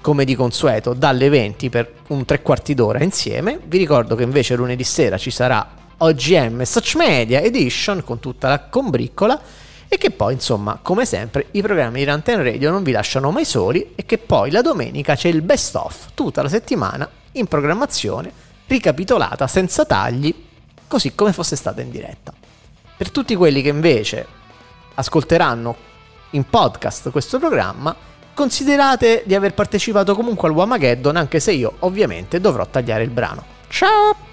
come 0.00 0.24
di 0.24 0.34
consueto, 0.34 0.94
dalle 0.94 1.28
20 1.28 1.70
per 1.70 1.92
un 2.08 2.24
tre 2.24 2.42
quarti 2.42 2.74
d'ora 2.74 3.04
insieme. 3.04 3.60
Vi 3.64 3.78
ricordo 3.78 4.16
che 4.16 4.24
invece 4.24 4.56
lunedì 4.56 4.82
sera 4.82 5.16
ci 5.16 5.30
sarà 5.30 5.64
OGM 5.98 6.64
Such 6.64 6.96
Media 6.96 7.40
Edition 7.40 8.02
con 8.02 8.18
tutta 8.18 8.48
la 8.48 8.58
combriccola 8.58 9.40
e 9.86 9.96
che 9.96 10.10
poi 10.10 10.32
insomma 10.32 10.80
come 10.82 11.06
sempre 11.06 11.46
i 11.52 11.62
programmi 11.62 12.00
di 12.00 12.04
Ranten 12.04 12.42
Radio 12.42 12.72
non 12.72 12.82
vi 12.82 12.90
lasciano 12.90 13.30
mai 13.30 13.44
soli 13.44 13.92
e 13.94 14.04
che 14.04 14.18
poi 14.18 14.50
la 14.50 14.60
domenica 14.60 15.14
c'è 15.14 15.28
il 15.28 15.42
best 15.42 15.76
of 15.76 16.08
tutta 16.14 16.42
la 16.42 16.48
settimana 16.48 17.08
in 17.32 17.46
programmazione 17.46 18.46
ricapitolata 18.68 19.46
senza 19.46 19.84
tagli 19.84 20.32
così 20.86 21.14
come 21.14 21.32
fosse 21.32 21.56
stata 21.56 21.80
in 21.80 21.90
diretta. 21.90 22.32
Per 22.96 23.10
tutti 23.10 23.34
quelli 23.34 23.62
che 23.62 23.68
invece 23.68 24.26
ascolteranno 24.94 25.76
in 26.30 26.44
podcast 26.44 27.10
questo 27.10 27.38
programma 27.38 27.94
considerate 28.34 29.22
di 29.26 29.34
aver 29.34 29.54
partecipato 29.54 30.14
comunque 30.14 30.48
al 30.48 30.54
Wamageddon 30.54 31.16
anche 31.16 31.40
se 31.40 31.52
io 31.52 31.74
ovviamente 31.80 32.40
dovrò 32.40 32.66
tagliare 32.66 33.02
il 33.02 33.10
brano. 33.10 33.44
Ciao 33.68 34.27